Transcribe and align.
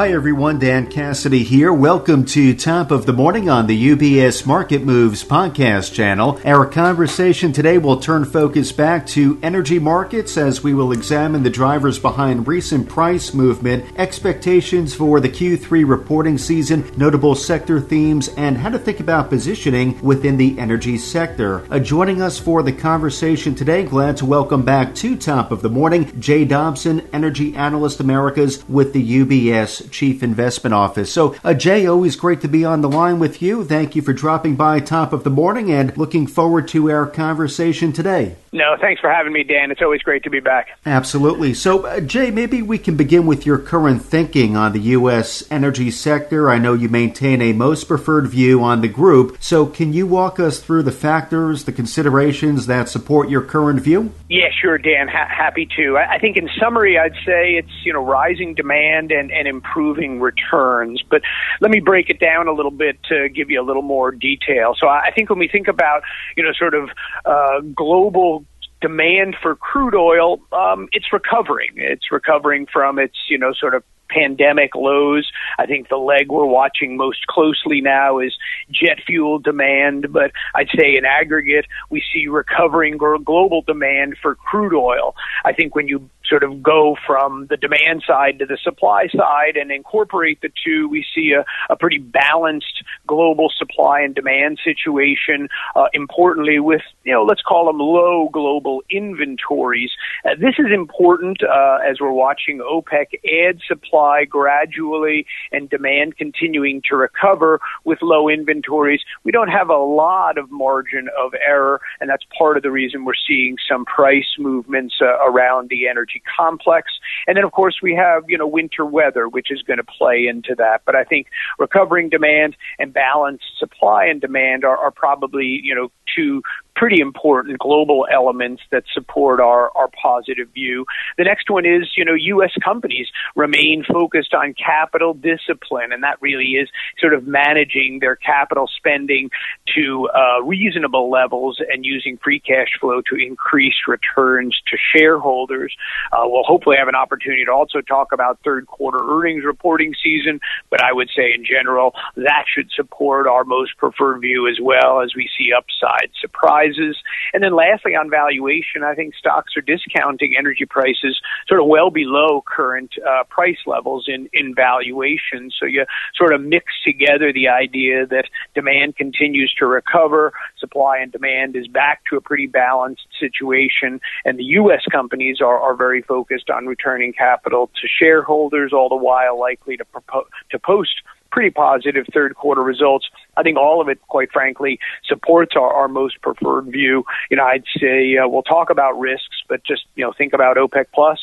Hi 0.00 0.12
everyone, 0.12 0.58
Dan 0.58 0.86
Cassidy 0.86 1.44
here. 1.44 1.74
Welcome 1.74 2.24
to 2.24 2.54
Top 2.54 2.90
of 2.90 3.04
the 3.04 3.12
Morning 3.12 3.50
on 3.50 3.66
the 3.66 3.90
UBS 3.90 4.46
Market 4.46 4.82
Moves 4.82 5.22
podcast 5.22 5.92
channel. 5.92 6.40
Our 6.42 6.64
conversation 6.64 7.52
today 7.52 7.76
will 7.76 8.00
turn 8.00 8.24
focus 8.24 8.72
back 8.72 9.06
to 9.08 9.38
energy 9.42 9.78
markets 9.78 10.38
as 10.38 10.64
we 10.64 10.72
will 10.72 10.92
examine 10.92 11.42
the 11.42 11.50
drivers 11.50 11.98
behind 11.98 12.48
recent 12.48 12.88
price 12.88 13.34
movement, 13.34 13.84
expectations 13.98 14.94
for 14.94 15.20
the 15.20 15.28
Q3 15.28 15.86
reporting 15.86 16.38
season, 16.38 16.90
notable 16.96 17.34
sector 17.34 17.78
themes, 17.78 18.28
and 18.38 18.56
how 18.56 18.70
to 18.70 18.78
think 18.78 19.00
about 19.00 19.28
positioning 19.28 20.00
within 20.00 20.38
the 20.38 20.58
energy 20.58 20.96
sector. 20.96 21.70
Uh, 21.70 21.78
joining 21.78 22.22
us 22.22 22.38
for 22.38 22.62
the 22.62 22.72
conversation 22.72 23.54
today, 23.54 23.84
glad 23.84 24.16
to 24.16 24.24
welcome 24.24 24.64
back 24.64 24.94
to 24.94 25.14
Top 25.14 25.52
of 25.52 25.60
the 25.60 25.68
Morning, 25.68 26.18
Jay 26.18 26.46
Dobson, 26.46 27.06
Energy 27.12 27.54
Analyst 27.54 28.00
Americas 28.00 28.66
with 28.66 28.94
the 28.94 29.20
UBS 29.20 29.89
Chief 29.90 30.22
Investment 30.22 30.74
Office. 30.74 31.12
So, 31.12 31.34
uh, 31.44 31.54
Jay, 31.54 31.86
always 31.86 32.16
great 32.16 32.40
to 32.42 32.48
be 32.48 32.64
on 32.64 32.80
the 32.80 32.88
line 32.88 33.18
with 33.18 33.42
you. 33.42 33.64
Thank 33.64 33.96
you 33.96 34.02
for 34.02 34.12
dropping 34.12 34.56
by 34.56 34.80
top 34.80 35.12
of 35.12 35.24
the 35.24 35.30
morning 35.30 35.70
and 35.70 35.96
looking 35.96 36.26
forward 36.26 36.68
to 36.68 36.90
our 36.90 37.06
conversation 37.06 37.92
today. 37.92 38.36
No, 38.52 38.76
thanks 38.80 39.00
for 39.00 39.08
having 39.08 39.32
me, 39.32 39.44
Dan. 39.44 39.70
It's 39.70 39.80
always 39.80 40.02
great 40.02 40.24
to 40.24 40.30
be 40.30 40.40
back. 40.40 40.70
Absolutely. 40.84 41.54
So, 41.54 41.86
uh, 41.86 42.00
Jay, 42.00 42.32
maybe 42.32 42.62
we 42.62 42.78
can 42.78 42.96
begin 42.96 43.24
with 43.24 43.46
your 43.46 43.58
current 43.58 44.02
thinking 44.02 44.56
on 44.56 44.72
the 44.72 44.80
U.S. 44.80 45.44
energy 45.52 45.92
sector. 45.92 46.50
I 46.50 46.58
know 46.58 46.74
you 46.74 46.88
maintain 46.88 47.40
a 47.42 47.52
most 47.52 47.86
preferred 47.86 48.26
view 48.26 48.60
on 48.64 48.80
the 48.80 48.88
group. 48.88 49.36
So, 49.40 49.66
can 49.66 49.92
you 49.92 50.04
walk 50.04 50.40
us 50.40 50.58
through 50.58 50.82
the 50.82 50.90
factors, 50.90 51.62
the 51.62 51.70
considerations 51.70 52.66
that 52.66 52.88
support 52.88 53.30
your 53.30 53.42
current 53.42 53.80
view? 53.82 54.12
Yeah, 54.28 54.48
sure, 54.50 54.78
Dan. 54.78 55.06
Ha- 55.06 55.28
happy 55.28 55.68
to. 55.76 55.96
I-, 55.96 56.14
I 56.14 56.18
think, 56.18 56.36
in 56.36 56.50
summary, 56.58 56.98
I'd 56.98 57.14
say 57.24 57.54
it's 57.54 57.84
you 57.84 57.92
know 57.92 58.04
rising 58.04 58.54
demand 58.54 59.12
and, 59.12 59.30
and 59.30 59.46
improving 59.46 60.18
returns. 60.18 61.02
But 61.08 61.22
let 61.60 61.70
me 61.70 61.78
break 61.78 62.10
it 62.10 62.18
down 62.18 62.48
a 62.48 62.52
little 62.52 62.72
bit 62.72 63.00
to 63.10 63.28
give 63.28 63.48
you 63.48 63.62
a 63.62 63.64
little 63.64 63.82
more 63.82 64.10
detail. 64.10 64.74
So, 64.76 64.88
I, 64.88 65.06
I 65.06 65.10
think 65.12 65.30
when 65.30 65.38
we 65.38 65.46
think 65.46 65.68
about 65.68 66.02
you 66.36 66.42
know 66.42 66.50
sort 66.52 66.74
of 66.74 66.90
uh, 67.24 67.60
global 67.76 68.39
demand 68.80 69.36
for 69.40 69.56
crude 69.56 69.94
oil, 69.94 70.40
um, 70.52 70.88
it's 70.92 71.12
recovering. 71.12 71.70
It's 71.76 72.10
recovering 72.10 72.66
from 72.66 72.98
its, 72.98 73.16
you 73.28 73.38
know, 73.38 73.52
sort 73.52 73.74
of 73.74 73.82
pandemic 74.12 74.74
lows. 74.74 75.30
I 75.58 75.66
think 75.66 75.88
the 75.88 75.96
leg 75.96 76.30
we're 76.30 76.44
watching 76.44 76.96
most 76.96 77.26
closely 77.26 77.80
now 77.80 78.18
is 78.18 78.36
jet 78.70 78.98
fuel 79.06 79.38
demand, 79.38 80.12
but 80.12 80.32
I'd 80.54 80.68
say 80.76 80.96
in 80.96 81.04
aggregate, 81.04 81.66
we 81.90 82.02
see 82.12 82.26
recovering 82.28 82.96
global 82.96 83.62
demand 83.62 84.16
for 84.20 84.34
crude 84.34 84.74
oil. 84.74 85.14
I 85.44 85.52
think 85.52 85.74
when 85.74 85.88
you 85.88 86.08
sort 86.30 86.44
of 86.44 86.62
go 86.62 86.96
from 87.06 87.46
the 87.50 87.56
demand 87.56 88.04
side 88.06 88.38
to 88.38 88.46
the 88.46 88.58
supply 88.62 89.08
side 89.08 89.56
and 89.56 89.72
incorporate 89.72 90.40
the 90.40 90.50
two, 90.64 90.88
we 90.88 91.04
see 91.14 91.32
a, 91.32 91.44
a 91.72 91.76
pretty 91.76 91.98
balanced 91.98 92.84
global 93.06 93.50
supply 93.56 94.00
and 94.00 94.14
demand 94.14 94.58
situation. 94.64 95.48
Uh, 95.74 95.86
importantly, 95.92 96.60
with 96.60 96.82
you 97.04 97.12
know, 97.12 97.24
let's 97.24 97.42
call 97.42 97.66
them 97.66 97.78
low 97.78 98.28
global 98.32 98.82
inventories. 98.90 99.90
Uh, 100.24 100.30
this 100.38 100.54
is 100.58 100.66
important 100.72 101.42
uh, 101.42 101.78
as 101.88 102.00
we're 102.00 102.12
watching 102.12 102.58
OPEC 102.58 103.18
add 103.24 103.58
supply 103.66 103.99
gradually 104.28 105.26
and 105.52 105.68
demand 105.68 106.16
continuing 106.16 106.82
to 106.88 106.96
recover 106.96 107.60
with 107.84 107.98
low 108.02 108.28
inventories. 108.28 109.00
We 109.24 109.32
don't 109.32 109.48
have 109.48 109.68
a 109.68 109.76
lot 109.76 110.38
of 110.38 110.50
margin 110.50 111.08
of 111.18 111.32
error, 111.46 111.80
and 112.00 112.08
that's 112.08 112.24
part 112.36 112.56
of 112.56 112.62
the 112.62 112.70
reason 112.70 113.04
we're 113.04 113.12
seeing 113.26 113.56
some 113.68 113.84
price 113.84 114.36
movements 114.38 114.96
uh, 115.00 115.18
around 115.24 115.68
the 115.70 115.88
energy 115.88 116.22
complex. 116.36 116.92
And 117.26 117.36
then, 117.36 117.44
of 117.44 117.52
course, 117.52 117.76
we 117.82 117.94
have, 117.94 118.24
you 118.28 118.38
know, 118.38 118.46
winter 118.46 118.84
weather, 118.84 119.28
which 119.28 119.50
is 119.50 119.62
going 119.62 119.78
to 119.78 119.84
play 119.84 120.26
into 120.26 120.54
that. 120.56 120.82
But 120.84 120.96
I 120.96 121.04
think 121.04 121.26
recovering 121.58 122.08
demand 122.08 122.56
and 122.78 122.92
balanced 122.92 123.58
supply 123.58 124.06
and 124.06 124.20
demand 124.20 124.64
are, 124.64 124.76
are 124.76 124.90
probably, 124.90 125.60
you 125.62 125.74
know, 125.74 125.90
two 126.14 126.42
pretty 126.80 127.02
important 127.02 127.58
global 127.58 128.06
elements 128.10 128.62
that 128.70 128.82
support 128.94 129.38
our, 129.38 129.70
our 129.76 129.90
positive 130.02 130.48
view. 130.54 130.86
The 131.18 131.24
next 131.24 131.50
one 131.50 131.66
is, 131.66 131.90
you 131.94 132.06
know, 132.06 132.14
U.S. 132.14 132.52
companies 132.64 133.06
remain 133.36 133.84
focused 133.84 134.32
on 134.32 134.54
capital 134.54 135.12
discipline, 135.12 135.92
and 135.92 136.02
that 136.04 136.16
really 136.22 136.52
is 136.52 136.70
sort 136.98 137.12
of 137.12 137.26
managing 137.26 137.98
their 138.00 138.16
capital 138.16 138.66
spending 138.66 139.28
to 139.76 140.08
uh, 140.08 140.42
reasonable 140.42 141.10
levels 141.10 141.60
and 141.70 141.84
using 141.84 142.16
free 142.16 142.40
cash 142.40 142.68
flow 142.80 143.02
to 143.10 143.14
increase 143.14 143.74
returns 143.86 144.58
to 144.68 144.78
shareholders. 144.96 145.76
Uh, 146.12 146.22
we'll 146.24 146.44
hopefully 146.44 146.78
have 146.78 146.88
an 146.88 146.94
opportunity 146.94 147.44
to 147.44 147.52
also 147.52 147.82
talk 147.82 148.12
about 148.12 148.38
third 148.42 148.66
quarter 148.66 149.00
earnings 149.02 149.44
reporting 149.44 149.94
season, 150.02 150.40
but 150.70 150.82
I 150.82 150.94
would 150.94 151.10
say 151.14 151.34
in 151.34 151.44
general 151.44 151.94
that 152.16 152.46
should 152.48 152.70
support 152.70 153.26
our 153.26 153.44
most 153.44 153.76
preferred 153.76 154.22
view 154.22 154.48
as 154.48 154.58
well 154.62 155.02
as 155.02 155.14
we 155.14 155.28
see 155.36 155.52
upside 155.52 156.08
surprises 156.18 156.69
prices. 156.70 156.96
And 157.32 157.42
then 157.42 157.54
lastly, 157.54 157.94
on 157.94 158.10
valuation, 158.10 158.82
I 158.84 158.94
think 158.94 159.14
stocks 159.14 159.56
are 159.56 159.60
discounting 159.60 160.34
energy 160.38 160.66
prices 160.66 161.20
sort 161.48 161.60
of 161.60 161.66
well 161.66 161.90
below 161.90 162.42
current 162.46 162.94
uh, 163.06 163.24
price 163.24 163.58
levels 163.66 164.06
in, 164.08 164.28
in 164.32 164.54
valuation. 164.54 165.50
So 165.58 165.66
you 165.66 165.84
sort 166.14 166.34
of 166.34 166.40
mix 166.40 166.66
together 166.84 167.32
the 167.32 167.48
idea 167.48 168.06
that 168.06 168.24
demand 168.54 168.96
continues 168.96 169.54
to 169.58 169.66
recover, 169.66 170.32
supply 170.58 170.98
and 170.98 171.12
demand 171.12 171.56
is 171.56 171.66
back 171.68 172.02
to 172.10 172.16
a 172.16 172.20
pretty 172.20 172.46
balanced 172.46 173.06
situation, 173.18 174.00
and 174.24 174.38
the 174.38 174.44
U.S. 174.60 174.82
companies 174.90 175.40
are, 175.40 175.58
are 175.58 175.74
very 175.74 176.02
focused 176.02 176.50
on 176.50 176.66
returning 176.66 177.12
capital 177.12 177.68
to 177.80 177.88
shareholders, 177.88 178.72
all 178.72 178.88
the 178.88 178.96
while 178.96 179.38
likely 179.38 179.76
to, 179.76 179.84
propo- 179.84 180.26
to 180.50 180.58
post 180.58 181.02
pretty 181.30 181.50
positive 181.50 182.06
third 182.12 182.34
quarter 182.34 182.62
results. 182.62 183.08
I 183.36 183.42
think 183.42 183.56
all 183.56 183.80
of 183.80 183.88
it, 183.88 184.00
quite 184.08 184.32
frankly, 184.32 184.78
supports 185.04 185.54
our, 185.56 185.72
our 185.72 185.88
most 185.88 186.20
preferred 186.22 186.66
view. 186.66 187.04
You 187.30 187.36
know, 187.36 187.44
I'd 187.44 187.64
say 187.78 188.16
uh, 188.16 188.28
we'll 188.28 188.42
talk 188.42 188.70
about 188.70 188.98
risks, 188.98 189.42
but 189.48 189.64
just 189.64 189.84
you 189.94 190.04
know, 190.04 190.12
think 190.16 190.32
about 190.32 190.56
OPEC 190.56 190.86
plus 190.94 191.18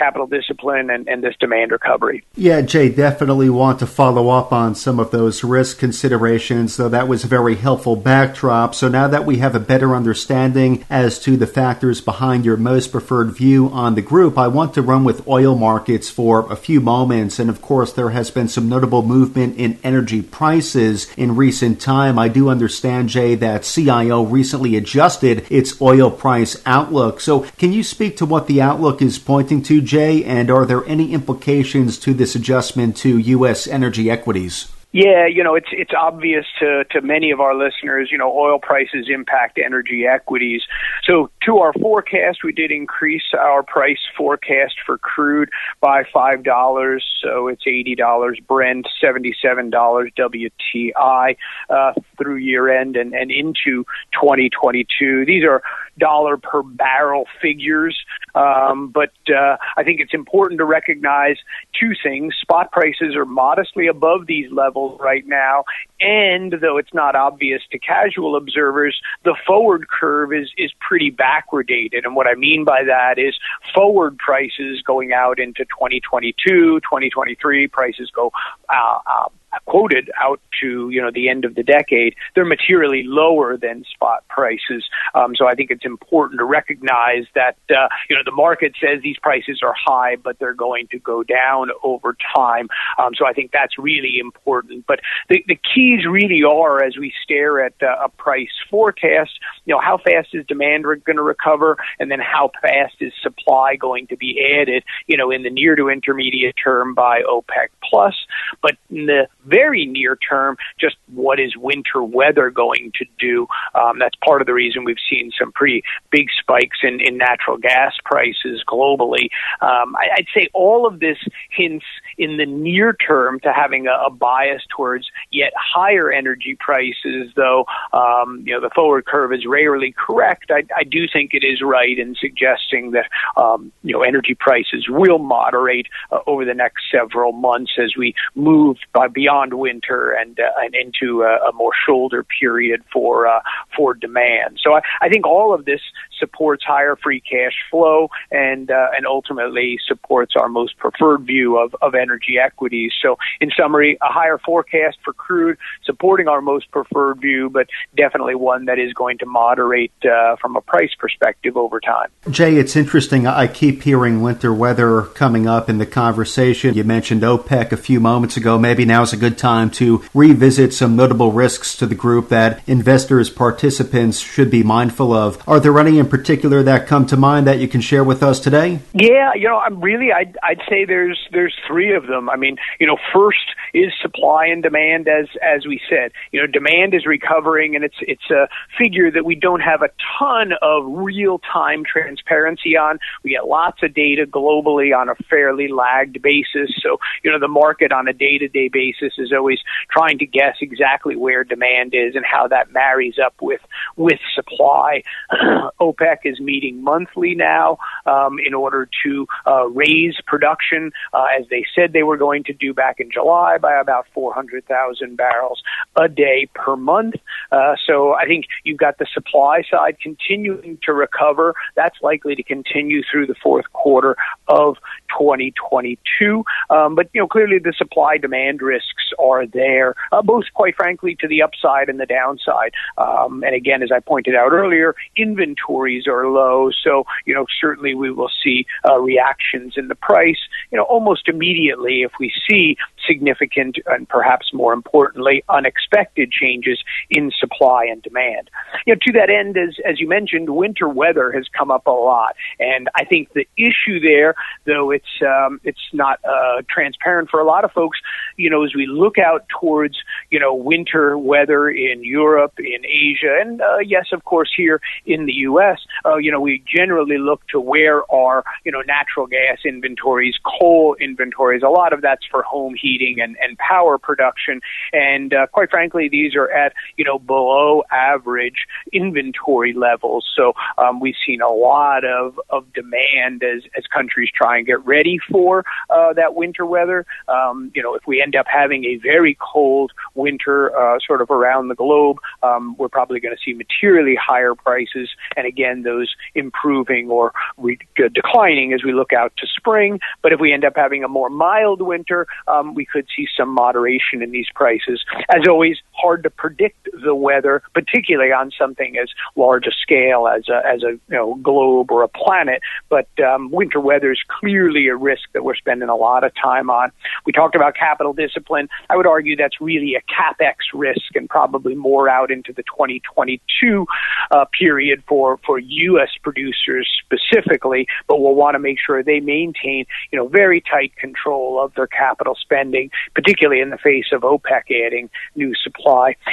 capital 0.00 0.26
discipline 0.26 0.88
and, 0.88 1.06
and 1.08 1.22
this 1.22 1.36
demand 1.38 1.70
recovery. 1.70 2.24
Yeah, 2.34 2.62
Jay, 2.62 2.88
definitely 2.88 3.50
want 3.50 3.78
to 3.80 3.86
follow 3.86 4.30
up 4.30 4.50
on 4.50 4.74
some 4.74 4.98
of 4.98 5.10
those 5.10 5.44
risk 5.44 5.78
considerations, 5.78 6.78
though 6.78 6.88
that 6.88 7.06
was 7.06 7.22
a 7.22 7.28
very 7.28 7.56
helpful 7.56 7.96
backdrop. 7.96 8.74
So 8.74 8.88
now 8.88 9.08
that 9.08 9.26
we 9.26 9.38
have 9.38 9.54
a 9.54 9.60
better 9.60 9.94
understanding 9.94 10.86
as 10.88 11.18
to 11.20 11.36
the 11.36 11.46
factors 11.46 12.00
behind 12.00 12.46
your 12.46 12.56
most 12.56 12.92
preferred 12.92 13.32
view 13.32 13.68
on 13.68 13.94
the 13.94 14.00
group, 14.00 14.38
I 14.38 14.48
want 14.48 14.72
to 14.74 14.82
run 14.82 15.04
with 15.04 15.28
oil 15.28 15.54
markets 15.54 16.08
for 16.08 16.50
a 16.50 16.56
few 16.56 16.80
moments. 16.80 17.38
And 17.38 17.50
of 17.50 17.60
course, 17.60 17.92
there 17.92 18.10
has 18.10 18.30
been 18.30 18.48
some 18.48 18.70
notable 18.70 19.02
movement 19.02 19.58
in 19.58 19.78
energy 19.84 20.22
prices 20.22 21.12
in 21.18 21.36
recent 21.36 21.78
time. 21.78 22.18
I 22.18 22.28
do 22.28 22.48
understand, 22.48 23.10
Jay, 23.10 23.34
that 23.34 23.64
CIO 23.64 24.22
recently 24.22 24.76
adjusted 24.76 25.46
its 25.50 25.78
oil 25.82 26.10
price 26.10 26.56
outlook. 26.64 27.20
So 27.20 27.40
can 27.58 27.74
you 27.74 27.82
speak 27.82 28.16
to 28.16 28.24
what 28.24 28.46
the 28.46 28.62
outlook 28.62 29.02
is 29.02 29.18
pointing 29.18 29.60
to, 29.64 29.89
And 29.94 30.50
are 30.50 30.66
there 30.66 30.84
any 30.84 31.12
implications 31.12 31.98
to 32.00 32.14
this 32.14 32.34
adjustment 32.34 32.96
to 32.98 33.18
U.S. 33.18 33.66
energy 33.66 34.10
equities? 34.10 34.70
Yeah, 34.92 35.26
you 35.26 35.44
know, 35.44 35.54
it's 35.54 35.68
it's 35.70 35.92
obvious 35.96 36.44
to 36.58 36.82
to 36.90 37.00
many 37.00 37.30
of 37.30 37.40
our 37.40 37.54
listeners, 37.54 38.08
you 38.10 38.18
know, 38.18 38.36
oil 38.36 38.58
prices 38.58 39.06
impact 39.08 39.60
energy 39.64 40.04
equities. 40.04 40.62
So 41.04 41.30
to 41.46 41.58
our 41.58 41.72
forecast, 41.72 42.44
we 42.44 42.52
did 42.52 42.70
increase 42.70 43.22
our 43.38 43.62
price 43.62 44.00
forecast 44.16 44.74
for 44.84 44.98
crude 44.98 45.50
by 45.80 46.04
$5, 46.04 47.00
so 47.22 47.48
it's 47.48 47.64
$80 47.64 48.46
Brent, 48.46 48.86
$77 49.02 49.70
WTI 50.18 51.36
uh, 51.68 51.92
through 52.18 52.36
year 52.36 52.68
end 52.68 52.96
and 52.96 53.14
and 53.14 53.30
into 53.30 53.84
2022. 54.12 55.24
These 55.26 55.44
are 55.44 55.62
dollar 56.00 56.36
per 56.36 56.62
barrel 56.62 57.26
figures. 57.40 57.96
Um, 58.34 58.88
but 58.88 59.12
uh, 59.28 59.56
I 59.76 59.84
think 59.84 60.00
it's 60.00 60.14
important 60.14 60.58
to 60.58 60.64
recognize 60.64 61.36
two 61.78 61.92
things. 62.02 62.34
Spot 62.40 62.70
prices 62.72 63.14
are 63.14 63.24
modestly 63.24 63.86
above 63.86 64.26
these 64.26 64.50
levels 64.50 64.98
right 65.00 65.26
now. 65.26 65.64
And 66.00 66.54
though 66.60 66.78
it's 66.78 66.94
not 66.94 67.14
obvious 67.14 67.62
to 67.70 67.78
casual 67.78 68.36
observers, 68.36 69.00
the 69.24 69.36
forward 69.46 69.88
curve 69.88 70.32
is, 70.32 70.50
is 70.56 70.72
pretty 70.80 71.10
backwardated. 71.30 72.04
And 72.04 72.14
what 72.14 72.26
I 72.26 72.34
mean 72.34 72.64
by 72.64 72.82
that 72.84 73.18
is 73.18 73.34
forward 73.74 74.18
prices 74.18 74.82
going 74.82 75.12
out 75.12 75.38
into 75.38 75.64
2022, 75.64 76.80
2023, 76.80 77.68
prices 77.68 78.10
go 78.14 78.32
uh, 78.68 78.98
uh, 79.06 79.28
quoted 79.66 80.10
out 80.20 80.40
to 80.60 80.90
you 80.90 81.00
know 81.00 81.10
the 81.12 81.28
end 81.28 81.44
of 81.44 81.54
the 81.54 81.62
decade, 81.62 82.14
they're 82.34 82.44
materially 82.44 83.02
lower 83.04 83.56
than 83.56 83.84
spot 83.92 84.26
prices. 84.28 84.84
Um, 85.14 85.34
so 85.36 85.46
I 85.46 85.54
think 85.54 85.70
it's 85.70 85.84
important 85.84 86.38
to 86.38 86.44
recognize 86.44 87.24
that 87.34 87.56
uh, 87.70 87.88
you 88.08 88.16
know 88.16 88.22
the 88.24 88.32
market 88.32 88.74
says 88.80 89.02
these 89.02 89.18
prices 89.18 89.60
are 89.62 89.74
high, 89.74 90.16
but 90.16 90.38
they're 90.38 90.54
going 90.54 90.86
to 90.88 90.98
go 90.98 91.22
down 91.22 91.70
over 91.82 92.16
time. 92.34 92.68
Um, 92.98 93.12
so 93.16 93.26
I 93.26 93.32
think 93.32 93.52
that's 93.52 93.78
really 93.78 94.18
important. 94.18 94.86
But 94.86 95.00
the, 95.28 95.44
the 95.46 95.58
keys 95.74 96.06
really 96.08 96.42
are 96.42 96.82
as 96.82 96.96
we 96.96 97.12
stare 97.22 97.64
at 97.64 97.74
uh, 97.82 98.04
a 98.04 98.08
price 98.08 98.48
forecast 98.70 99.30
you 99.64 99.74
know, 99.74 99.80
how 99.80 99.98
fast 99.98 100.28
is 100.32 100.44
demand 100.46 100.86
re- 100.86 100.98
going 100.98 101.16
to 101.16 101.22
recover, 101.22 101.76
and 101.98 102.10
then 102.10 102.20
how 102.20 102.50
fast 102.62 102.94
is 103.00 103.12
supply 103.22 103.76
going 103.76 104.06
to 104.08 104.16
be 104.16 104.58
added, 104.60 104.84
you 105.06 105.16
know, 105.16 105.30
in 105.30 105.42
the 105.42 105.50
near 105.50 105.76
to 105.76 105.88
intermediate 105.88 106.56
term 106.62 106.94
by 106.94 107.22
OPEC 107.22 107.68
plus, 107.84 108.14
but 108.62 108.76
in 108.90 109.06
the 109.06 109.28
very 109.46 109.86
near 109.86 110.16
term, 110.16 110.56
just 110.78 110.96
what 111.06 111.40
is 111.40 111.56
winter 111.56 112.02
weather 112.02 112.50
going 112.50 112.92
to 112.98 113.04
do? 113.18 113.46
Um, 113.74 113.98
that's 113.98 114.16
part 114.24 114.40
of 114.40 114.46
the 114.46 114.54
reason 114.54 114.84
we've 114.84 114.96
seen 115.08 115.30
some 115.38 115.52
pretty 115.52 115.82
big 116.10 116.28
spikes 116.38 116.78
in, 116.82 117.00
in 117.00 117.16
natural 117.16 117.56
gas 117.56 117.94
prices 118.04 118.62
globally. 118.68 119.28
Um, 119.60 119.96
I, 119.96 120.08
I'd 120.18 120.26
say 120.34 120.48
all 120.52 120.86
of 120.86 121.00
this 121.00 121.18
hints 121.50 121.84
in 122.18 122.36
the 122.36 122.46
near 122.46 122.92
term 122.94 123.40
to 123.40 123.52
having 123.52 123.86
a, 123.86 124.06
a 124.06 124.10
bias 124.10 124.62
towards 124.74 125.08
yet 125.30 125.52
higher 125.56 126.10
energy 126.10 126.56
prices, 126.58 127.32
though 127.36 127.64
um, 127.92 128.42
you 128.46 128.54
know 128.54 128.60
the 128.60 128.70
forward 128.74 129.06
curve 129.06 129.32
is 129.32 129.46
rarely 129.46 129.94
correct. 129.96 130.50
I, 130.50 130.64
I 130.76 130.84
do 130.84 131.06
think 131.12 131.34
it 131.34 131.44
is 131.44 131.62
right 131.62 131.98
in 131.98 132.14
suggesting 132.14 132.92
that 132.92 133.08
um, 133.36 133.72
you 133.82 133.94
know 133.94 134.02
energy 134.02 134.34
prices 134.34 134.86
will 134.88 135.18
moderate 135.18 135.86
uh, 136.12 136.18
over 136.26 136.44
the 136.44 136.54
next 136.54 136.84
several 136.90 137.32
months 137.32 137.72
as 137.78 137.96
we 137.96 138.14
move 138.34 138.76
by 138.92 139.08
beyond 139.08 139.29
winter 139.54 140.10
and 140.10 140.38
uh, 140.40 140.50
and 140.58 140.74
into 140.74 141.22
a, 141.22 141.48
a 141.48 141.52
more 141.52 141.72
shoulder 141.86 142.24
period 142.40 142.82
for 142.92 143.26
uh, 143.26 143.40
for 143.76 143.94
demand. 143.94 144.58
So 144.62 144.74
I, 144.74 144.80
I 145.00 145.08
think 145.08 145.26
all 145.26 145.54
of 145.54 145.64
this 145.64 145.80
supports 146.20 146.62
higher 146.64 146.94
free 146.94 147.20
cash 147.20 147.54
flow 147.70 148.08
and 148.30 148.70
uh, 148.70 148.88
and 148.96 149.06
ultimately 149.06 149.78
supports 149.88 150.34
our 150.38 150.48
most 150.48 150.78
preferred 150.78 151.22
view 151.22 151.58
of, 151.58 151.74
of 151.82 151.96
energy 151.96 152.38
equities. 152.38 152.92
So 153.02 153.16
in 153.40 153.50
summary, 153.58 153.98
a 154.00 154.12
higher 154.12 154.38
forecast 154.38 154.98
for 155.04 155.12
crude 155.12 155.58
supporting 155.84 156.28
our 156.28 156.40
most 156.40 156.70
preferred 156.70 157.20
view, 157.20 157.50
but 157.50 157.66
definitely 157.96 158.34
one 158.34 158.66
that 158.66 158.78
is 158.78 158.92
going 158.92 159.18
to 159.18 159.26
moderate 159.26 159.92
uh, 160.04 160.36
from 160.36 160.54
a 160.56 160.60
price 160.60 160.94
perspective 160.98 161.56
over 161.56 161.80
time. 161.80 162.08
Jay, 162.30 162.56
it's 162.56 162.76
interesting. 162.76 163.26
I 163.26 163.46
keep 163.46 163.82
hearing 163.82 164.22
winter 164.22 164.52
weather 164.52 165.02
coming 165.02 165.46
up 165.46 165.68
in 165.68 165.78
the 165.78 165.86
conversation. 165.86 166.74
You 166.74 166.84
mentioned 166.84 167.22
OPEC 167.22 167.72
a 167.72 167.76
few 167.76 167.98
moments 167.98 168.36
ago. 168.36 168.58
Maybe 168.58 168.84
now 168.84 169.02
is 169.02 169.12
a 169.12 169.16
good 169.16 169.38
time 169.38 169.70
to 169.70 170.04
revisit 170.14 170.74
some 170.74 170.96
notable 170.96 171.32
risks 171.32 171.76
to 171.76 171.86
the 171.86 171.94
group 171.94 172.28
that 172.28 172.60
investors, 172.68 173.30
participants 173.30 174.18
should 174.18 174.50
be 174.50 174.62
mindful 174.62 175.12
of. 175.12 175.42
Are 175.48 175.60
there 175.60 175.78
any 175.78 175.98
particular 176.10 176.62
that 176.64 176.86
come 176.86 177.06
to 177.06 177.16
mind 177.16 177.46
that 177.46 177.58
you 177.58 177.68
can 177.68 177.80
share 177.80 178.04
with 178.04 178.22
us 178.22 178.40
today? 178.40 178.80
Yeah, 178.92 179.32
you 179.34 179.48
know, 179.48 179.58
I'm 179.58 179.80
really 179.80 180.12
I'd 180.12 180.36
I'd 180.42 180.60
say 180.68 180.84
there's 180.84 181.18
there's 181.32 181.56
three 181.66 181.94
of 181.94 182.06
them. 182.06 182.28
I 182.28 182.36
mean, 182.36 182.56
you 182.78 182.86
know, 182.86 182.98
first 183.14 183.54
is 183.72 183.92
supply 184.02 184.46
and 184.46 184.62
demand 184.62 185.08
as 185.08 185.26
as 185.42 185.66
we 185.66 185.80
said. 185.88 186.12
You 186.32 186.40
know, 186.40 186.46
demand 186.46 186.94
is 186.94 187.06
recovering 187.06 187.74
and 187.74 187.84
it's 187.84 187.96
it's 188.02 188.30
a 188.30 188.48
figure 188.78 189.10
that 189.10 189.24
we 189.24 189.34
don't 189.34 189.60
have 189.60 189.82
a 189.82 189.90
ton 190.18 190.52
of 190.60 190.84
real-time 190.86 191.84
transparency 191.84 192.76
on. 192.76 192.98
We 193.22 193.30
get 193.30 193.46
lots 193.46 193.82
of 193.82 193.94
data 193.94 194.26
globally 194.26 194.96
on 194.96 195.08
a 195.08 195.14
fairly 195.28 195.68
lagged 195.68 196.20
basis. 196.22 196.70
So, 196.80 196.98
you 197.22 197.30
know, 197.30 197.38
the 197.38 197.48
market 197.48 197.92
on 197.92 198.08
a 198.08 198.12
day-to-day 198.12 198.68
basis 198.68 199.14
is 199.18 199.32
always 199.32 199.60
trying 199.90 200.18
to 200.18 200.26
guess 200.26 200.56
exactly 200.60 201.16
where 201.16 201.44
demand 201.44 201.94
is 201.94 202.14
and 202.14 202.24
how 202.24 202.48
that 202.48 202.72
marries 202.72 203.16
up 203.24 203.34
with 203.40 203.60
with 203.96 204.18
supply. 204.34 205.02
is 206.24 206.40
meeting 206.40 206.82
monthly 206.82 207.34
now 207.34 207.78
um, 208.06 208.38
in 208.44 208.54
order 208.54 208.88
to 209.04 209.26
uh, 209.46 209.68
raise 209.68 210.16
production, 210.26 210.92
uh, 211.12 211.26
as 211.38 211.46
they 211.48 211.64
said 211.74 211.92
they 211.92 212.02
were 212.02 212.16
going 212.16 212.44
to 212.44 212.52
do 212.52 212.72
back 212.74 213.00
in 213.00 213.10
July, 213.10 213.58
by 213.58 213.74
about 213.78 214.06
400,000 214.14 215.16
barrels 215.16 215.62
a 215.96 216.08
day 216.08 216.48
per 216.54 216.76
month. 216.76 217.14
Uh, 217.52 217.74
so 217.86 218.14
I 218.14 218.26
think 218.26 218.46
you've 218.64 218.78
got 218.78 218.98
the 218.98 219.06
supply 219.12 219.62
side 219.70 219.98
continuing 220.00 220.78
to 220.82 220.92
recover. 220.92 221.54
That's 221.76 221.96
likely 222.02 222.34
to 222.34 222.42
continue 222.42 223.02
through 223.10 223.26
the 223.26 223.34
fourth 223.42 223.70
quarter 223.72 224.16
of 224.48 224.76
2022. 225.18 226.44
Um, 226.70 226.94
but 226.94 227.08
you 227.12 227.20
know, 227.20 227.26
clearly 227.26 227.58
the 227.58 227.72
supply 227.76 228.18
demand 228.18 228.62
risks 228.62 229.10
are 229.18 229.46
there, 229.46 229.94
uh, 230.12 230.22
both 230.22 230.44
quite 230.54 230.76
frankly 230.76 231.16
to 231.20 231.28
the 231.28 231.42
upside 231.42 231.88
and 231.88 232.00
the 232.00 232.06
downside. 232.06 232.72
Um, 232.98 233.42
and 233.44 233.54
again, 233.54 233.82
as 233.82 233.90
I 233.92 234.00
pointed 234.00 234.34
out 234.34 234.52
earlier, 234.52 234.94
inventories 235.16 236.06
are 236.06 236.26
low, 236.28 236.70
so 236.84 237.04
you 237.24 237.34
know 237.34 237.46
certainly 237.60 237.94
we 237.94 238.10
will 238.10 238.30
see 238.42 238.66
uh, 238.88 238.98
reactions 238.98 239.74
in 239.76 239.88
the 239.88 239.94
price. 239.94 240.38
You 240.70 240.78
know, 240.78 240.84
almost 240.84 241.28
immediately 241.28 242.02
if 242.02 242.12
we 242.18 242.32
see 242.48 242.76
significant 243.06 243.78
and 243.86 244.08
perhaps 244.08 244.52
more 244.52 244.72
importantly 244.72 245.44
unexpected 245.48 246.30
changes 246.30 246.78
in 247.10 247.30
supply 247.38 247.84
and 247.84 248.02
demand. 248.02 248.50
You 248.86 248.94
know, 248.94 248.98
to 249.06 249.12
that 249.12 249.30
end, 249.30 249.56
as 249.56 249.76
as 249.84 250.00
you 250.00 250.08
mentioned, 250.08 250.50
winter 250.50 250.88
weather 250.88 251.32
has 251.32 251.46
come 251.56 251.70
up 251.70 251.86
a 251.86 251.90
lot, 251.90 252.36
and 252.58 252.88
I 252.94 253.04
think 253.04 253.32
the 253.32 253.46
issue 253.56 254.00
there, 254.00 254.34
though 254.66 254.90
it's 254.90 255.22
um, 255.22 255.60
it's 255.64 255.80
not 255.92 256.20
uh, 256.24 256.62
transparent 256.68 257.30
for 257.30 257.40
a 257.40 257.44
lot 257.44 257.64
of 257.64 257.72
folks, 257.72 257.98
you 258.36 258.50
know, 258.50 258.64
as 258.64 258.74
we 258.74 258.86
look 258.86 259.18
out 259.18 259.46
towards 259.48 259.96
you 260.30 260.38
know 260.38 260.54
winter 260.54 261.18
weather 261.18 261.68
in 261.68 262.04
Europe, 262.04 262.54
in 262.58 262.84
Asia, 262.84 263.38
and 263.40 263.60
uh, 263.60 263.78
yes, 263.78 264.06
of 264.12 264.24
course 264.24 264.50
here 264.56 264.80
in 265.06 265.26
the 265.26 265.32
U.S., 265.32 265.78
uh, 266.04 266.16
you 266.16 266.30
know, 266.30 266.40
we 266.40 266.62
generally 266.66 267.18
look 267.18 267.46
to 267.48 267.60
where 267.60 268.10
are 268.12 268.44
you 268.64 268.72
know 268.72 268.82
natural 268.82 269.26
gas 269.26 269.58
inventories, 269.64 270.34
coal 270.44 270.96
inventories. 271.00 271.62
A 271.62 271.68
lot 271.68 271.92
of 271.92 272.02
that's 272.02 272.24
for 272.30 272.42
home 272.42 272.74
heating 272.90 273.20
and 273.20 273.36
and 273.40 273.56
power 273.58 273.98
production, 273.98 274.60
and 274.92 275.32
uh, 275.34 275.46
quite 275.46 275.70
frankly, 275.70 276.08
these 276.08 276.34
are 276.34 276.50
at 276.50 276.72
you 276.96 277.04
know 277.04 277.18
below 277.18 277.82
average 277.90 278.66
inventory 278.92 279.72
levels. 279.72 280.28
So 280.36 280.52
um, 280.78 281.00
we've 281.00 281.14
seen 281.26 281.40
a 281.40 281.48
lot 281.48 282.04
of 282.04 282.38
of 282.50 282.72
demand 282.72 283.42
as 283.42 283.62
as 283.76 283.84
countries 283.86 284.30
try 284.34 284.58
and 284.58 284.66
get 284.66 284.84
ready 284.84 285.18
for 285.30 285.64
uh, 285.90 286.12
that 286.14 286.34
winter 286.34 286.66
weather. 286.66 287.06
Um, 287.28 287.70
you 287.74 287.82
know, 287.82 287.94
if 287.94 288.06
we 288.06 288.22
end 288.22 288.36
up 288.36 288.46
having 288.48 288.84
a 288.84 288.96
very 288.96 289.36
cold 289.40 289.92
winter, 290.14 290.76
uh, 290.76 290.98
sort 291.06 291.22
of 291.22 291.30
around 291.30 291.68
the 291.68 291.74
globe, 291.74 292.18
um, 292.42 292.76
we're 292.78 292.88
probably 292.88 293.20
going 293.20 293.34
to 293.34 293.40
see 293.44 293.54
materially 293.56 294.16
higher 294.16 294.54
prices, 294.54 295.10
and 295.36 295.46
again, 295.46 295.82
those 295.82 296.14
improving 296.34 297.10
or 297.10 297.32
re- 297.56 297.78
declining 297.96 298.72
as 298.72 298.82
we 298.84 298.92
look 298.92 299.12
out 299.12 299.32
to 299.36 299.46
spring. 299.46 300.00
But 300.22 300.32
if 300.32 300.40
we 300.40 300.52
end 300.52 300.64
up 300.64 300.74
having 300.76 301.04
a 301.04 301.08
more 301.08 301.30
mild 301.30 301.80
winter, 301.80 302.26
um, 302.48 302.74
we 302.80 302.86
could 302.86 303.06
see 303.14 303.26
some 303.36 303.50
moderation 303.52 304.22
in 304.22 304.30
these 304.30 304.46
prices. 304.54 305.04
As 305.28 305.46
always, 305.46 305.76
hard 306.00 306.22
to 306.22 306.30
predict 306.30 306.88
the 307.04 307.14
weather, 307.14 307.62
particularly 307.74 308.32
on 308.32 308.50
something 308.58 308.96
as 308.98 309.08
large 309.36 309.66
a 309.66 309.70
scale 309.70 310.26
as 310.28 310.48
a, 310.48 310.62
as 310.66 310.82
a 310.82 310.92
you 310.92 311.00
know 311.08 311.34
globe 311.42 311.90
or 311.90 312.02
a 312.02 312.08
planet. 312.08 312.62
But 312.88 313.08
um, 313.20 313.50
winter 313.50 313.80
weather 313.80 314.12
is 314.12 314.20
clearly 314.28 314.88
a 314.88 314.96
risk 314.96 315.22
that 315.32 315.44
we're 315.44 315.54
spending 315.54 315.88
a 315.88 315.96
lot 315.96 316.24
of 316.24 316.32
time 316.40 316.70
on. 316.70 316.90
We 317.26 317.32
talked 317.32 317.54
about 317.54 317.74
capital 317.74 318.12
discipline. 318.12 318.68
I 318.88 318.96
would 318.96 319.06
argue 319.06 319.36
that's 319.36 319.60
really 319.60 319.94
a 319.94 320.02
capex 320.02 320.54
risk 320.74 321.14
and 321.14 321.28
probably 321.28 321.74
more 321.74 322.08
out 322.08 322.30
into 322.30 322.52
the 322.52 322.62
2022 322.62 323.86
uh, 324.30 324.44
period 324.58 325.02
for 325.06 325.38
for 325.46 325.58
U.S. 325.58 326.10
producers 326.22 326.88
specifically. 327.04 327.86
But 328.08 328.20
we'll 328.20 328.34
want 328.34 328.54
to 328.54 328.58
make 328.58 328.78
sure 328.84 329.02
they 329.02 329.20
maintain 329.20 329.86
you 330.10 330.18
know 330.18 330.28
very 330.28 330.60
tight 330.60 330.96
control 330.96 331.62
of 331.62 331.74
their 331.74 331.86
capital 331.86 332.36
spending, 332.40 332.90
particularly 333.14 333.60
in 333.60 333.70
the 333.70 333.78
face 333.78 334.06
of 334.12 334.22
OPEC 334.22 334.86
adding 334.86 335.10
new 335.34 335.54
supply. 335.54 335.89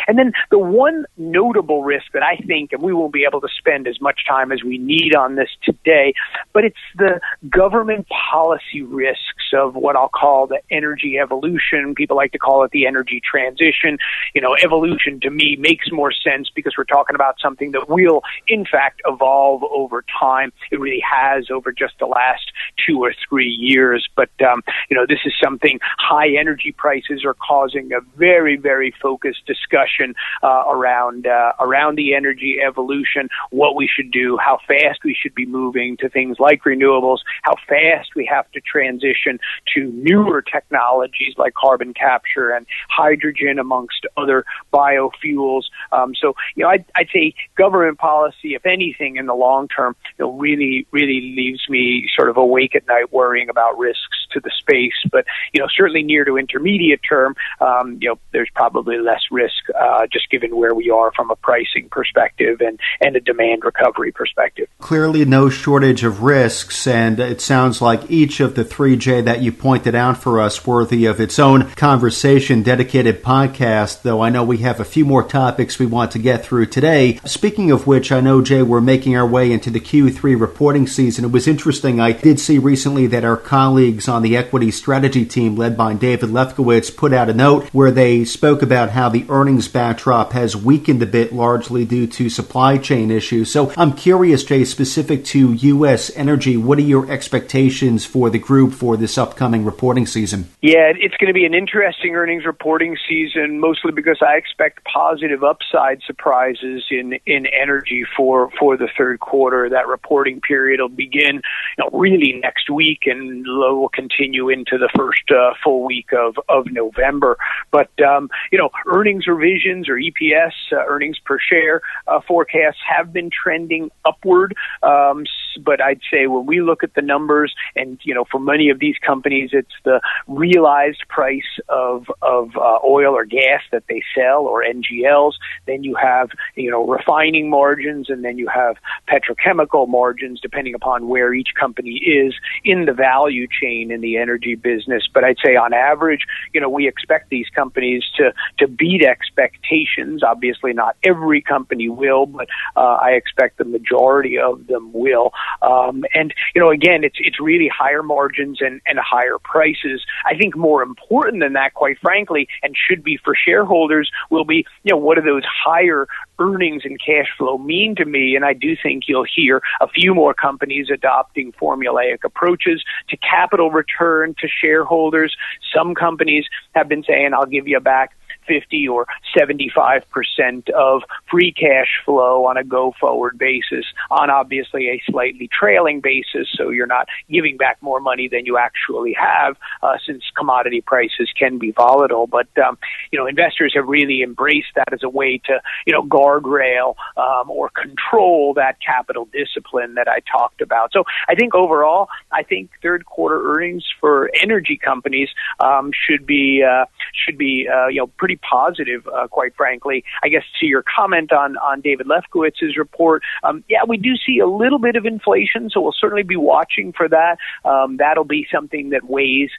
And 0.08 0.18
then 0.18 0.34
the 0.52 0.60
one 0.60 1.06
notable 1.18 1.84
risk 1.84 2.06
that 2.14 2.24
I 2.24 2.38
think, 2.46 2.74
and 2.74 2.82
we 2.82 2.94
won't 2.94 3.14
be 3.14 3.26
able 3.28 3.42
to 3.42 3.48
spend 3.58 3.88
as 3.88 4.00
much 4.00 4.22
time 4.28 4.52
as 4.52 4.64
we 4.64 4.78
need 4.78 5.16
on 5.16 5.36
this 5.36 5.50
today, 5.64 6.14
but 6.54 6.64
it's 6.64 6.78
the 6.96 7.20
government 7.50 8.08
policy 8.10 8.82
risks 8.82 9.54
of 9.54 9.76
what 9.76 9.96
I'll 9.96 10.10
call 10.10 10.48
the 10.48 10.60
energy 10.72 11.18
evolution. 11.18 11.96
People 11.96 12.18
like 12.18 12.32
to 12.34 12.38
call 12.38 12.64
it 12.64 12.72
the 12.72 12.86
energy 12.86 13.22
transition. 13.30 13.98
You 14.34 14.42
know, 14.42 14.56
evolution 14.56 15.20
to 15.22 15.30
me 15.30 15.58
makes 15.60 15.92
more 15.92 16.12
sense 16.12 16.50
because 16.54 16.74
we're 16.78 16.84
talking 16.84 17.16
about 17.16 17.36
something 17.42 17.72
that 17.72 17.90
will, 17.90 18.22
in 18.48 18.66
fact, 18.66 19.02
evolve 19.06 19.64
over 19.64 20.04
time. 20.20 20.52
It 20.72 20.80
really 20.80 21.04
has 21.10 21.50
over 21.50 21.72
just 21.72 21.96
the 22.00 22.06
last 22.06 22.52
two 22.86 23.00
or 23.00 23.14
three 23.28 23.50
years. 23.50 24.08
But, 24.16 24.30
um, 24.42 24.64
you 24.90 24.96
know, 24.96 25.06
this 25.08 25.20
is 25.26 25.34
something 25.42 25.80
high 25.98 26.30
energy 26.30 26.74
prices 26.78 27.24
are 27.26 27.36
causing 27.36 27.92
a 27.94 28.02
very, 28.18 28.58
very 28.58 28.94
focused 29.02 29.47
discussion 29.48 30.14
uh, 30.44 30.64
around 30.68 31.26
uh, 31.26 31.54
around 31.60 31.96
the 31.96 32.14
energy 32.14 32.60
evolution, 32.66 33.30
what 33.52 33.76
we 33.76 33.88
should 33.88 34.12
do, 34.12 34.38
how 34.38 34.60
fast 34.68 35.00
we 35.04 35.16
should 35.20 35.34
be 35.34 35.46
moving 35.46 35.98
to 35.98 36.10
things 36.10 36.38
like 36.40 36.64
renewables, 36.64 37.20
how 37.44 37.56
fast 37.68 38.10
we 38.16 38.26
have 38.26 38.50
to 38.52 38.62
transition 38.62 39.40
to 39.74 39.86
newer 39.94 40.42
technologies 40.42 41.34
like 41.38 41.54
carbon 41.54 41.94
capture 41.94 42.52
and 42.52 42.66
hydrogen, 42.90 43.60
amongst 43.60 44.06
other 44.18 44.46
biofuels. 44.74 45.64
Um, 45.92 46.14
so, 46.20 46.36
you 46.56 46.64
know, 46.64 46.70
I'd, 46.70 46.86
I'd 46.96 47.10
say 47.14 47.34
government 47.56 47.98
policy, 47.98 48.56
if 48.56 48.66
anything, 48.66 49.16
in 49.16 49.26
the 49.26 49.34
long 49.34 49.68
term, 49.68 49.96
really, 50.20 50.86
really 50.92 51.34
leaves 51.36 51.68
me 51.70 52.10
sort 52.16 52.30
of 52.30 52.38
awake 52.38 52.76
at 52.76 52.88
night 52.88 53.12
worrying 53.14 53.50
about 53.50 53.78
risks 53.78 54.27
to 54.38 54.42
the 54.44 54.52
space. 54.58 54.94
But 55.12 55.26
you 55.54 55.62
know, 55.62 55.68
certainly 55.76 56.04
near 56.04 56.26
to 56.26 56.38
intermediate 56.38 57.02
term, 57.08 57.36
um, 57.60 57.98
you 58.02 58.10
know, 58.10 58.20
there's 58.32 58.50
probably 58.54 58.98
less 58.98 59.22
risk 59.32 59.70
uh, 59.80 60.08
just 60.12 60.30
given 60.30 60.56
where 60.56 60.74
we 60.74 60.90
are 60.90 61.12
from 61.16 61.32
a 61.32 61.36
pricing 61.36 61.90
perspective 61.90 62.62
and 62.62 62.80
and 63.02 63.16
a 63.16 63.20
demand 63.20 63.64
recovery 63.64 64.12
perspective. 64.12 64.68
Clearly, 64.80 65.26
no 65.26 65.50
shortage 65.50 66.04
of 66.04 66.24
risks, 66.24 66.88
and 66.88 67.20
it 67.20 67.42
sounds 67.42 67.82
like 67.82 68.10
each 68.10 68.40
of 68.40 68.56
the 68.56 68.64
three 68.64 68.96
J 68.96 69.22
that 69.22 69.42
you 69.42 69.52
pointed 69.52 69.96
out 69.96 70.18
for 70.18 70.40
us 70.40 70.66
worthy 70.66 71.06
of 71.06 71.20
its 71.20 71.40
own 71.40 71.70
conversation 71.72 72.64
dedicated 72.64 73.24
podcast. 73.24 74.02
Though 74.02 74.22
I 74.22 74.30
know 74.30 74.44
we 74.44 74.60
have 74.60 74.80
a 74.80 74.86
few 74.86 75.06
more 75.06 75.24
topics 75.24 75.80
we 75.80 75.86
want 75.86 76.12
to 76.12 76.20
get 76.20 76.46
through 76.46 76.68
today. 76.68 77.20
Speaking 77.26 77.72
of 77.72 77.88
which, 77.88 78.12
I 78.12 78.22
know 78.22 78.42
Jay, 78.42 78.62
we're 78.62 78.82
making 78.82 79.16
our 79.16 79.28
way 79.28 79.52
into 79.52 79.70
the 79.70 79.80
Q3 79.80 80.40
reporting 80.40 80.88
season. 80.88 81.26
It 81.26 81.32
was 81.32 81.48
interesting. 81.48 82.00
I 82.00 82.12
did 82.12 82.40
see 82.40 82.60
recently 82.60 83.08
that 83.08 83.24
our 83.24 83.38
colleagues 83.38 84.08
on 84.08 84.22
the 84.22 84.27
equity 84.36 84.72
strategy 84.72 85.26
team, 85.26 85.56
led 85.56 85.78
by 85.78 85.94
David 85.94 86.32
Lefkowitz, 86.32 86.96
put 86.96 87.14
out 87.14 87.30
a 87.30 87.34
note 87.34 87.66
where 87.74 87.92
they 87.92 88.26
spoke 88.26 88.62
about 88.62 88.90
how 88.90 89.08
the 89.10 89.26
earnings 89.30 89.68
backdrop 89.68 90.34
has 90.34 90.56
weakened 90.56 91.02
a 91.04 91.06
bit, 91.06 91.32
largely 91.32 91.86
due 91.86 92.08
to 92.08 92.30
supply 92.30 92.78
chain 92.78 93.12
issues. 93.12 93.52
So 93.52 93.72
I'm 93.78 93.94
curious, 93.94 94.44
Jay, 94.44 94.66
specific 94.66 95.24
to 95.26 95.54
U.S. 95.54 96.12
energy, 96.16 96.58
what 96.58 96.80
are 96.80 96.82
your 96.82 97.10
expectations 97.12 98.06
for 98.06 98.30
the 98.30 98.40
group 98.40 98.74
for 98.74 98.98
this 98.98 99.18
upcoming 99.18 99.64
reporting 99.64 100.08
season? 100.08 100.50
Yeah, 100.62 100.92
it's 100.96 101.16
going 101.18 101.28
to 101.28 101.34
be 101.34 101.46
an 101.46 101.54
interesting 101.54 102.16
earnings 102.16 102.46
reporting 102.46 102.98
season, 103.08 103.60
mostly 103.60 103.92
because 103.92 104.18
I 104.22 104.38
expect 104.38 104.84
positive 104.86 105.44
upside 105.44 106.02
surprises 106.06 106.84
in 106.90 107.20
in 107.26 107.46
energy 107.48 108.04
for 108.16 108.50
for 108.60 108.78
the 108.78 108.90
third 108.98 109.20
quarter. 109.20 109.70
That 109.70 109.88
reporting 109.88 110.42
period 110.42 110.80
will 110.80 110.90
begin, 110.90 111.42
you 111.78 111.80
know, 111.80 111.90
really 111.94 112.40
next 112.42 112.70
week 112.70 113.02
and 113.06 113.46
will 113.46 113.90
continue 113.90 114.07
into 114.50 114.78
the 114.78 114.90
first 114.96 115.24
uh, 115.32 115.54
full 115.64 115.84
week 115.86 116.10
of 116.14 116.38
of 116.50 116.72
November. 116.72 117.38
But 117.72 117.90
um, 118.02 118.30
you 118.52 118.58
know, 118.58 118.70
earnings 118.86 119.28
revisions 119.28 119.90
or 119.90 119.96
EPS 119.96 120.52
uh, 120.72 120.86
earnings 120.88 121.18
per 121.20 121.40
share 121.40 121.82
uh, 122.08 122.20
forecasts 122.28 122.80
have 122.88 123.14
been 123.14 123.30
trending 123.30 123.92
upward. 124.06 124.56
Um, 124.84 125.26
but 125.60 125.82
I'd 125.82 126.02
say 126.12 126.28
when 126.28 126.46
we 126.46 126.62
look 126.62 126.84
at 126.84 126.94
the 126.94 127.02
numbers, 127.02 127.54
and 127.76 128.00
you 128.04 128.14
know, 128.14 128.26
for 128.32 128.40
many 128.40 128.70
of 128.70 128.80
these 128.80 128.96
companies, 129.06 129.52
it's 129.54 129.74
the 129.84 130.02
realized 130.28 131.04
price 131.10 131.60
of 131.70 132.06
of 132.22 132.56
uh, 132.58 132.80
oil 132.86 133.14
or 133.14 133.26
gas 133.26 133.62
that 133.72 133.84
they 133.90 134.04
sell 134.16 134.42
or 134.42 134.64
NGLs. 134.64 135.34
Then 135.66 135.84
you 135.84 135.96
have 135.96 136.30
you 136.56 136.72
know 136.72 136.86
refining 136.88 137.50
margins, 137.50 138.10
and 138.10 138.24
then 138.24 138.38
you 138.38 138.48
have 138.48 138.78
petrochemical 139.08 139.88
margins, 139.88 140.40
depending 140.42 140.76
upon 140.76 141.08
where 141.08 141.34
each 141.34 141.54
company 141.60 141.96
is 141.96 142.34
in 142.64 142.86
the 142.86 142.94
value 142.94 143.48
chain 143.48 143.92
in 143.98 144.02
the 144.02 144.18
energy 144.18 144.56
business. 144.56 145.04
But 145.12 145.24
I'd 145.24 145.38
say 145.44 145.56
on 145.56 145.74
average, 145.74 146.26
you 146.54 146.62
know, 146.62 146.70
we 146.70 146.88
expect 146.88 147.30
these 147.30 147.48
companies 147.50 148.04
to 148.18 148.32
to 148.60 148.68
beat 148.68 149.04
expectations. 149.04 150.24
Obviously, 150.24 150.74
not 150.74 150.96
every 151.04 151.42
company 151.42 151.90
will, 151.90 152.28
but 152.28 152.48
uh, 152.76 152.98
I 153.02 153.12
expect 153.12 153.58
the 153.58 153.66
majority 153.66 154.38
of 154.38 154.68
them 154.68 154.92
will. 154.94 155.32
Um, 155.62 156.06
and 156.14 156.34
you 156.54 156.62
know, 156.62 156.70
again, 156.70 157.04
it's 157.04 157.18
it's 157.20 157.40
really 157.40 157.70
higher 157.70 158.04
margins 158.04 158.62
and 158.62 158.80
and 158.86 159.00
higher 159.00 159.38
prices. 159.44 160.06
I 160.26 160.38
think 160.38 160.56
more 160.56 160.84
important 160.84 161.42
than 161.42 161.54
that, 161.54 161.74
quite 161.74 161.98
frankly, 162.00 162.48
and 162.62 162.76
should 162.78 163.04
be 163.04 163.18
for 163.18 163.36
shareholders, 163.36 164.12
will 164.30 164.46
be 164.46 164.66
you 164.84 164.92
know 164.92 164.98
what 164.98 165.16
do 165.16 165.22
those 165.22 165.44
higher 165.46 166.08
earnings 166.40 166.84
and 166.86 167.00
cash 167.00 167.28
flow 167.38 167.58
mean 167.58 167.96
to 167.96 168.06
me? 168.06 168.36
And 168.36 168.46
I 168.46 168.54
do 168.54 168.76
think 168.82 169.06
you'll 169.08 169.26
hear 169.36 169.62
a 169.82 169.88
few 169.88 170.14
more 170.14 170.34
companies 170.34 170.90
adopting 170.94 171.52
formulaic 171.54 172.24
approaches 172.24 172.84
to 173.10 173.18
capital 173.18 173.72
return 173.88 174.36
to 174.40 174.48
shareholders. 174.48 175.36
Some 175.74 175.96
companies 175.96 176.46
have 176.76 176.88
been 176.88 177.04
saying, 177.04 177.34
"I'll 177.34 177.46
give 177.46 177.68
you 177.68 177.80
back." 177.80 178.17
50 178.48 178.88
or 178.88 179.08
75% 179.38 180.70
of 180.72 181.04
free 181.30 181.52
cash 181.52 182.00
flow 182.06 182.46
on 182.46 182.58
a 182.58 182.64
go 182.64 182.94
forward 183.00 183.38
basis 183.38 183.86
on 184.10 184.30
obviously 184.30 184.90
a 184.90 185.02
slightly 185.10 185.48
trailing 185.48 186.02
basis. 186.02 186.48
So 186.56 186.70
you're 186.70 186.88
not 186.88 187.08
giving 187.30 187.58
back 187.58 187.78
more 187.82 188.00
money 188.00 188.28
than 188.28 188.46
you 188.46 188.58
actually 188.58 189.14
have, 189.14 189.58
uh, 189.82 189.98
since 190.06 190.24
commodity 190.38 190.82
prices 190.82 191.30
can 191.38 191.58
be 191.58 191.72
volatile. 191.72 192.28
But, 192.28 192.48
um, 192.58 192.78
you 193.12 193.20
know, 193.20 193.28
investors 193.28 193.74
have 193.76 193.88
really 193.88 194.22
embraced 194.22 194.74
that 194.76 194.92
as 194.92 195.04
a 195.04 195.10
way 195.10 195.40
to, 195.46 195.62
you 195.86 195.94
know, 195.94 196.04
guardrail, 196.04 196.96
um, 197.18 197.50
or 197.50 197.70
control 197.70 198.54
that 198.56 198.78
capital 198.82 199.28
discipline 199.32 199.96
that 199.96 200.08
I 200.08 200.20
talked 200.32 200.62
about. 200.62 200.92
So 200.94 201.04
I 201.28 201.36
think 201.36 201.56
overall, 201.56 202.10
I 202.32 202.44
think 202.44 202.72
third 202.82 203.06
quarter 203.06 203.54
earnings 203.54 203.86
for 204.00 204.30
energy 204.42 204.78
companies, 204.78 205.30
um, 205.60 205.92
should 205.92 206.26
be, 206.26 206.64
uh, 206.64 206.86
should 207.18 207.38
be, 207.38 207.68
uh, 207.72 207.88
you 207.88 207.98
know, 207.98 208.08
pretty 208.18 208.38
positive, 208.38 209.08
uh, 209.08 209.28
quite 209.28 209.56
frankly. 209.56 210.04
I 210.24 210.30
guess 210.30 210.44
to 210.60 210.66
your 210.66 210.84
comment 210.84 211.32
on 211.32 211.58
on 211.58 211.82
David 211.82 212.08
Lefkowitz's 212.08 212.78
report, 212.78 213.24
um, 213.44 213.64
yeah, 213.68 213.80
we 213.88 213.98
do 213.98 214.16
see 214.16 214.40
a 214.40 214.48
little 214.48 214.80
bit 214.80 214.96
of 214.96 215.06
inflation, 215.06 215.70
so 215.70 215.82
we'll 215.82 215.96
certainly 215.98 216.24
be 216.24 216.36
watching 216.36 216.94
for 216.94 217.08
that. 217.10 217.38
Um, 217.66 217.98
that'll 217.98 218.24
be 218.24 218.48
something 218.52 218.90
that 218.90 219.10
weighs 219.10 219.50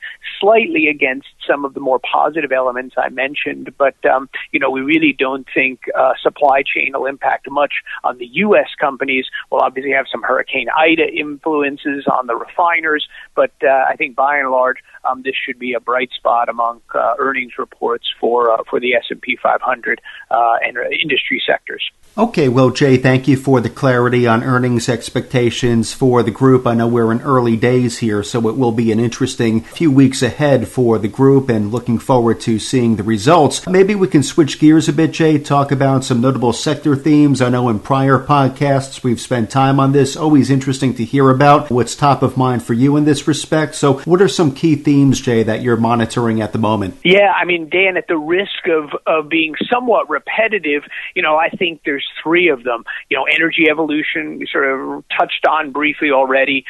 slightly 0.41 0.89
against 0.89 1.29
some 1.47 1.65
of 1.65 1.75
the 1.75 1.81
more 1.81 2.01
positive 2.01 2.53
elements 2.53 2.95
I 2.99 3.09
mentioned, 3.09 3.75
but 3.79 3.95
um, 4.07 4.29
you 4.53 4.61
know, 4.61 4.71
we 4.71 4.81
really 4.81 5.15
don't 5.19 5.47
think 5.53 5.81
uh, 5.97 6.13
supply 6.23 6.63
chain 6.63 6.93
will 6.95 7.07
impact 7.07 7.51
much 7.51 7.75
on 8.05 8.19
the 8.19 8.27
U.S. 8.45 8.69
companies. 8.81 9.27
We'll 9.51 9.63
obviously 9.63 9.93
have 9.93 10.07
some 10.11 10.23
Hurricane 10.23 10.69
Ida 10.77 11.09
influences 11.13 12.07
on 12.07 12.27
the 12.27 12.37
refiners, 12.37 13.09
but 13.35 13.53
uh, 13.63 13.85
I 13.89 13.97
think 13.97 14.17
by 14.17 14.39
and 14.39 14.51
large, 14.51 14.79
um, 15.09 15.23
this 15.23 15.35
should 15.35 15.59
be 15.59 15.73
a 15.75 15.81
bright 15.81 16.11
spot 16.13 16.49
among 16.49 16.81
uh, 16.95 17.15
earnings 17.49 17.59
reports 17.59 18.07
for 18.21 18.53
uh, 18.53 18.63
for 18.69 18.81
the 18.81 18.95
S 18.95 19.05
and 19.11 19.21
P 19.21 19.37
500 19.43 20.01
uh, 20.31 20.57
and 20.63 20.77
industry 21.01 21.43
sectors. 21.47 21.83
Okay, 22.17 22.49
well, 22.49 22.71
Jay, 22.71 22.97
thank 22.97 23.29
you 23.29 23.37
for 23.37 23.61
the 23.61 23.71
clarity 23.71 24.27
on 24.27 24.43
earnings 24.43 24.89
expectations 24.89 25.93
for 25.93 26.25
the 26.25 26.33
group. 26.33 26.67
I 26.67 26.75
know 26.75 26.89
we're 26.89 27.13
in 27.13 27.21
early 27.21 27.57
days 27.57 27.99
here, 27.99 28.25
so 28.25 28.49
it 28.49 28.57
will 28.57 28.73
be 28.73 28.91
an 28.91 28.99
interesting 28.99 29.61
few 29.61 29.93
weeks 29.93 30.21
ahead 30.21 30.67
for 30.67 30.99
the 30.99 31.07
group 31.07 31.49
and 31.49 31.71
looking 31.71 32.01
forward 32.01 32.41
to 32.41 32.59
seeing 32.59 32.97
the 32.97 33.05
results. 33.05 33.65
Maybe 33.69 33.95
we 33.95 34.09
can 34.09 34.25
switch 34.25 34.59
gears 34.59 34.89
a 34.89 34.93
bit, 34.93 35.13
Jay, 35.13 35.39
talk 35.39 35.71
about 35.71 36.03
some 36.03 36.21
notable 36.21 36.53
sector 36.53 36.97
themes. 36.97 37.41
I 37.41 37.51
know 37.51 37.69
in 37.69 37.79
prior 37.79 38.19
podcasts 38.19 39.05
we've 39.05 39.21
spent 39.21 39.49
time 39.49 39.79
on 39.79 39.93
this. 39.93 40.17
Always 40.17 40.51
interesting 40.51 40.95
to 40.95 41.05
hear 41.05 41.31
about 41.31 41.71
what's 41.71 41.95
top 41.95 42.25
of 42.25 42.37
mind 42.37 42.65
for 42.65 42.75
you 42.75 42.97
in 42.97 43.05
this 43.05 43.29
respect. 43.29 43.77
So, 43.77 43.99
what 44.01 44.21
are 44.21 44.29
some 44.29 44.53
key 44.53 44.75
themes, 44.75 45.21
Jay, 45.21 45.45
that 45.45 45.63
you're 45.63 45.77
monitoring 45.77 46.41
at 46.41 46.53
the 46.53 46.59
moment? 46.59 46.97
Yeah, 47.05 47.33
I 47.33 47.45
mean, 47.45 47.69
Dan, 47.69 47.97
at 47.97 48.09
the 48.09 48.19
risk 48.19 48.67
of, 48.67 48.91
of 49.07 49.29
being 49.29 49.55
somewhat 49.73 50.11
repetitive, 50.11 50.83
you 51.15 51.23
know, 51.23 51.37
I 51.37 51.51
think 51.51 51.83
there's 51.85 52.08
three 52.23 52.49
of 52.49 52.65
them. 52.65 52.85
You 53.11 53.17
know, 53.17 53.25
energy 53.25 53.67
evolution, 53.71 54.39
we 54.39 54.47
sort 54.51 54.71
of 54.71 55.05
touched 55.17 55.47
on 55.47 55.73
briefly 55.73 56.11
already 56.11 56.65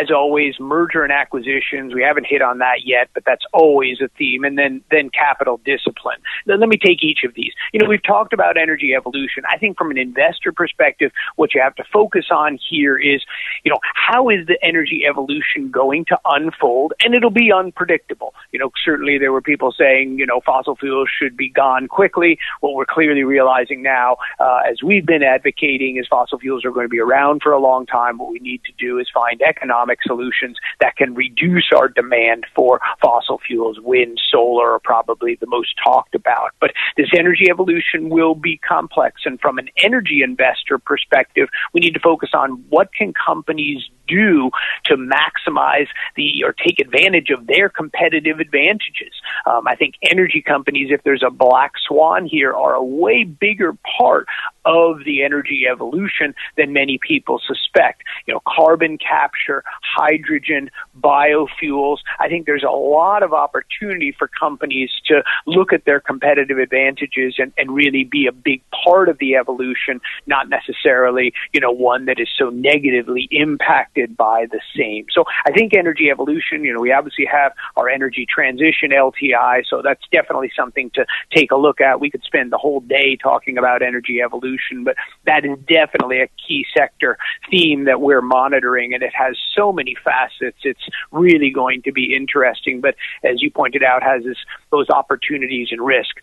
as 0.00 0.10
always, 0.10 0.58
merger 0.58 1.02
and 1.02 1.12
acquisitions. 1.12 1.94
We 1.94 2.02
haven't 2.02 2.26
hit 2.26 2.42
on 2.42 2.58
that 2.58 2.84
yet, 2.84 3.08
but 3.14 3.24
that's 3.26 3.44
always 3.52 4.00
a 4.00 4.08
theme. 4.16 4.44
And 4.44 4.58
then, 4.58 4.82
then 4.90 5.10
capital 5.10 5.60
discipline. 5.64 6.18
Then 6.46 6.60
let 6.60 6.68
me 6.68 6.76
take 6.76 7.02
each 7.02 7.24
of 7.24 7.34
these. 7.34 7.52
You 7.72 7.80
know, 7.80 7.88
we've 7.88 8.02
talked 8.02 8.32
about 8.32 8.56
energy 8.56 8.94
evolution. 8.94 9.44
I 9.50 9.58
think 9.58 9.76
from 9.76 9.90
an 9.90 9.98
investor 9.98 10.52
perspective, 10.52 11.12
what 11.36 11.54
you 11.54 11.60
have 11.60 11.74
to 11.76 11.84
focus 11.92 12.26
on 12.30 12.58
here 12.70 12.96
is, 12.96 13.22
you 13.64 13.70
know, 13.70 13.78
how 13.94 14.28
is 14.28 14.46
the 14.46 14.58
energy 14.62 15.04
evolution 15.08 15.70
going 15.70 16.04
to 16.06 16.18
unfold? 16.24 16.94
And 17.04 17.14
it'll 17.14 17.30
be 17.30 17.52
unpredictable. 17.52 18.34
You 18.52 18.58
know, 18.58 18.70
certainly 18.84 19.18
there 19.18 19.32
were 19.32 19.42
people 19.42 19.72
saying, 19.76 20.18
you 20.18 20.26
know, 20.26 20.40
fossil 20.44 20.76
fuels 20.76 21.10
should 21.18 21.36
be 21.36 21.48
gone 21.48 21.88
quickly. 21.88 22.38
What 22.60 22.74
we're 22.74 22.86
clearly 22.86 23.24
realizing 23.24 23.82
now, 23.82 24.16
uh, 24.40 24.60
as 24.68 24.82
we've 24.82 25.06
been 25.06 25.22
advocating, 25.22 25.98
is 25.98 26.06
fossil 26.08 26.38
fuels 26.38 26.64
are 26.64 26.70
going 26.70 26.86
to 26.86 26.90
be 26.90 27.00
around 27.00 27.42
for 27.42 27.52
a 27.52 27.58
long 27.58 27.86
time. 27.86 28.18
What 28.18 28.32
we 28.32 28.38
need 28.38 28.62
to 28.64 28.72
do 28.78 28.98
is 28.98 29.08
find 29.12 29.40
economic 29.42 29.81
economic 29.82 29.98
solutions 30.04 30.56
that 30.80 30.96
can 30.96 31.14
reduce 31.14 31.70
our 31.76 31.88
demand 31.88 32.44
for 32.54 32.80
fossil 33.00 33.40
fuels. 33.46 33.78
Wind, 33.80 34.20
solar 34.30 34.72
are 34.72 34.80
probably 34.80 35.36
the 35.40 35.46
most 35.46 35.74
talked 35.82 36.14
about. 36.14 36.50
But 36.60 36.72
this 36.96 37.08
energy 37.16 37.46
evolution 37.50 38.08
will 38.08 38.34
be 38.34 38.58
complex. 38.58 39.22
And 39.24 39.40
from 39.40 39.58
an 39.58 39.68
energy 39.82 40.20
investor 40.22 40.78
perspective, 40.78 41.48
we 41.72 41.80
need 41.80 41.94
to 41.94 42.00
focus 42.00 42.30
on 42.34 42.64
what 42.68 42.92
can 42.92 43.12
companies 43.12 43.82
do 44.08 44.50
to 44.84 44.96
maximize 44.96 45.86
the 46.16 46.42
or 46.44 46.52
take 46.52 46.78
advantage 46.80 47.30
of 47.30 47.46
their 47.46 47.68
competitive 47.68 48.40
advantages. 48.40 49.14
Um, 49.46 49.66
I 49.66 49.76
think 49.76 49.94
energy 50.02 50.42
companies, 50.46 50.88
if 50.90 51.02
there's 51.04 51.22
a 51.26 51.30
black 51.30 51.72
swan 51.86 52.26
here, 52.26 52.52
are 52.52 52.74
a 52.74 52.84
way 52.84 53.24
bigger 53.24 53.76
part 53.98 54.26
of 54.64 55.04
the 55.04 55.22
energy 55.22 55.64
evolution 55.70 56.34
than 56.56 56.72
many 56.72 56.98
people 56.98 57.40
suspect. 57.46 58.02
You 58.26 58.34
know, 58.34 58.40
carbon 58.46 58.98
capture, 58.98 59.64
hydrogen, 59.82 60.70
biofuels. 61.00 61.98
I 62.20 62.28
think 62.28 62.46
there's 62.46 62.62
a 62.62 62.70
lot 62.70 63.22
of 63.22 63.32
opportunity 63.32 64.14
for 64.16 64.28
companies 64.28 64.90
to 65.06 65.22
look 65.46 65.72
at 65.72 65.84
their 65.84 66.00
competitive 66.00 66.58
advantages 66.58 67.34
and, 67.38 67.52
and 67.56 67.74
really 67.74 68.04
be 68.04 68.26
a 68.26 68.32
big 68.32 68.62
part 68.84 69.08
of 69.08 69.18
the 69.18 69.36
evolution, 69.36 70.00
not 70.26 70.48
necessarily, 70.48 71.32
you 71.52 71.60
know, 71.60 71.72
one 71.72 72.06
that 72.06 72.20
is 72.20 72.28
so 72.36 72.50
negatively 72.50 73.28
impacted 73.30 74.16
by 74.16 74.46
the 74.50 74.60
same. 74.76 75.06
So 75.12 75.24
I 75.46 75.52
think 75.52 75.74
energy 75.74 76.10
evolution, 76.10 76.64
you 76.64 76.72
know, 76.72 76.80
we 76.80 76.92
obviously 76.92 77.26
have 77.26 77.52
our 77.76 77.88
energy 77.88 78.26
transition 78.26 78.90
LTI, 78.90 79.62
so 79.68 79.82
that's 79.82 80.02
definitely 80.12 80.50
something 80.56 80.90
to 80.94 81.06
take 81.34 81.50
a 81.50 81.56
look 81.56 81.80
at. 81.80 82.00
We 82.00 82.10
could 82.10 82.22
spend 82.24 82.52
the 82.52 82.58
whole 82.58 82.80
day 82.80 83.16
talking 83.16 83.58
about 83.58 83.82
energy 83.82 84.20
evolution, 84.20 84.51
but 84.84 84.96
that 85.26 85.44
is 85.44 85.58
definitely 85.68 86.20
a 86.20 86.28
key 86.46 86.64
sector 86.76 87.18
theme 87.50 87.84
that 87.84 88.00
we're 88.00 88.22
monitoring, 88.22 88.94
and 88.94 89.02
it 89.02 89.12
has 89.14 89.36
so 89.54 89.72
many 89.72 89.94
facets. 90.04 90.58
It's 90.64 90.88
really 91.10 91.50
going 91.50 91.82
to 91.82 91.92
be 91.92 92.14
interesting, 92.14 92.80
but 92.80 92.94
as 93.24 93.42
you 93.42 93.50
pointed 93.50 93.82
out, 93.82 94.02
has 94.02 94.24
this, 94.24 94.38
those 94.70 94.88
opportunities 94.90 95.68
and 95.70 95.80
risk. 95.80 96.16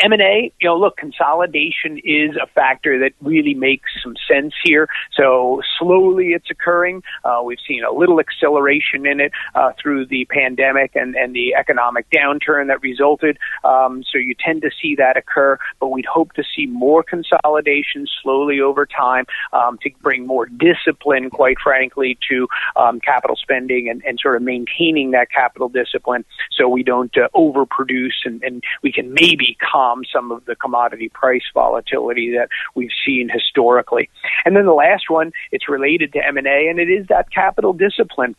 M&A, 0.00 0.52
you 0.60 0.68
know, 0.68 0.76
look, 0.76 0.96
consolidation 0.96 1.98
is 2.04 2.36
a 2.36 2.46
factor 2.54 2.98
that 3.00 3.12
really 3.20 3.54
makes 3.54 3.90
some 4.02 4.14
sense 4.30 4.54
here. 4.62 4.88
So 5.16 5.62
slowly 5.78 6.28
it's 6.28 6.50
occurring. 6.50 7.02
Uh, 7.24 7.42
we've 7.44 7.58
seen 7.66 7.84
a 7.84 7.92
little 7.92 8.20
acceleration 8.20 9.06
in 9.06 9.20
it 9.20 9.32
uh, 9.54 9.72
through 9.80 10.06
the 10.06 10.26
pandemic 10.26 10.92
and, 10.94 11.14
and 11.14 11.34
the 11.34 11.54
economic 11.54 12.06
downturn 12.10 12.68
that 12.68 12.82
resulted. 12.82 13.38
Um, 13.64 14.02
so 14.10 14.18
you 14.18 14.34
tend 14.34 14.62
to 14.62 14.70
see 14.80 14.96
that 14.96 15.16
occur, 15.16 15.58
but 15.80 15.88
we'd 15.88 16.06
hope 16.06 16.32
to 16.34 16.44
see 16.54 16.66
more 16.66 17.02
consolidation 17.02 17.42
slowly 18.22 18.60
over 18.60 18.86
time 18.86 19.26
um, 19.52 19.78
to 19.82 19.90
bring 20.00 20.26
more 20.26 20.46
discipline, 20.46 21.30
quite 21.30 21.56
frankly, 21.62 22.18
to 22.28 22.48
um, 22.76 23.00
capital 23.00 23.36
spending 23.36 23.88
and, 23.88 24.02
and 24.04 24.18
sort 24.20 24.36
of 24.36 24.42
maintaining 24.42 25.12
that 25.12 25.30
capital 25.30 25.68
discipline 25.68 26.24
so 26.50 26.68
we 26.68 26.82
don't 26.82 27.16
uh, 27.16 27.28
overproduce 27.34 28.24
and, 28.24 28.42
and 28.42 28.62
we 28.82 28.92
can 28.92 29.12
maybe 29.12 29.56
calm 29.60 30.02
some 30.12 30.30
of 30.30 30.44
the 30.44 30.56
commodity 30.56 31.08
price 31.08 31.42
volatility 31.54 32.32
that 32.32 32.48
we've 32.74 32.90
seen 33.04 33.28
historically. 33.32 34.10
And 34.44 34.56
then 34.56 34.66
the 34.66 34.72
last 34.72 35.08
one, 35.08 35.32
it's 35.50 35.68
related 35.68 36.12
to 36.14 36.26
M&A 36.26 36.68
and 36.68 36.78
it 36.78 36.88
is 36.88 37.06
that 37.08 37.30
capital 37.30 37.72
discipline. 37.72 38.36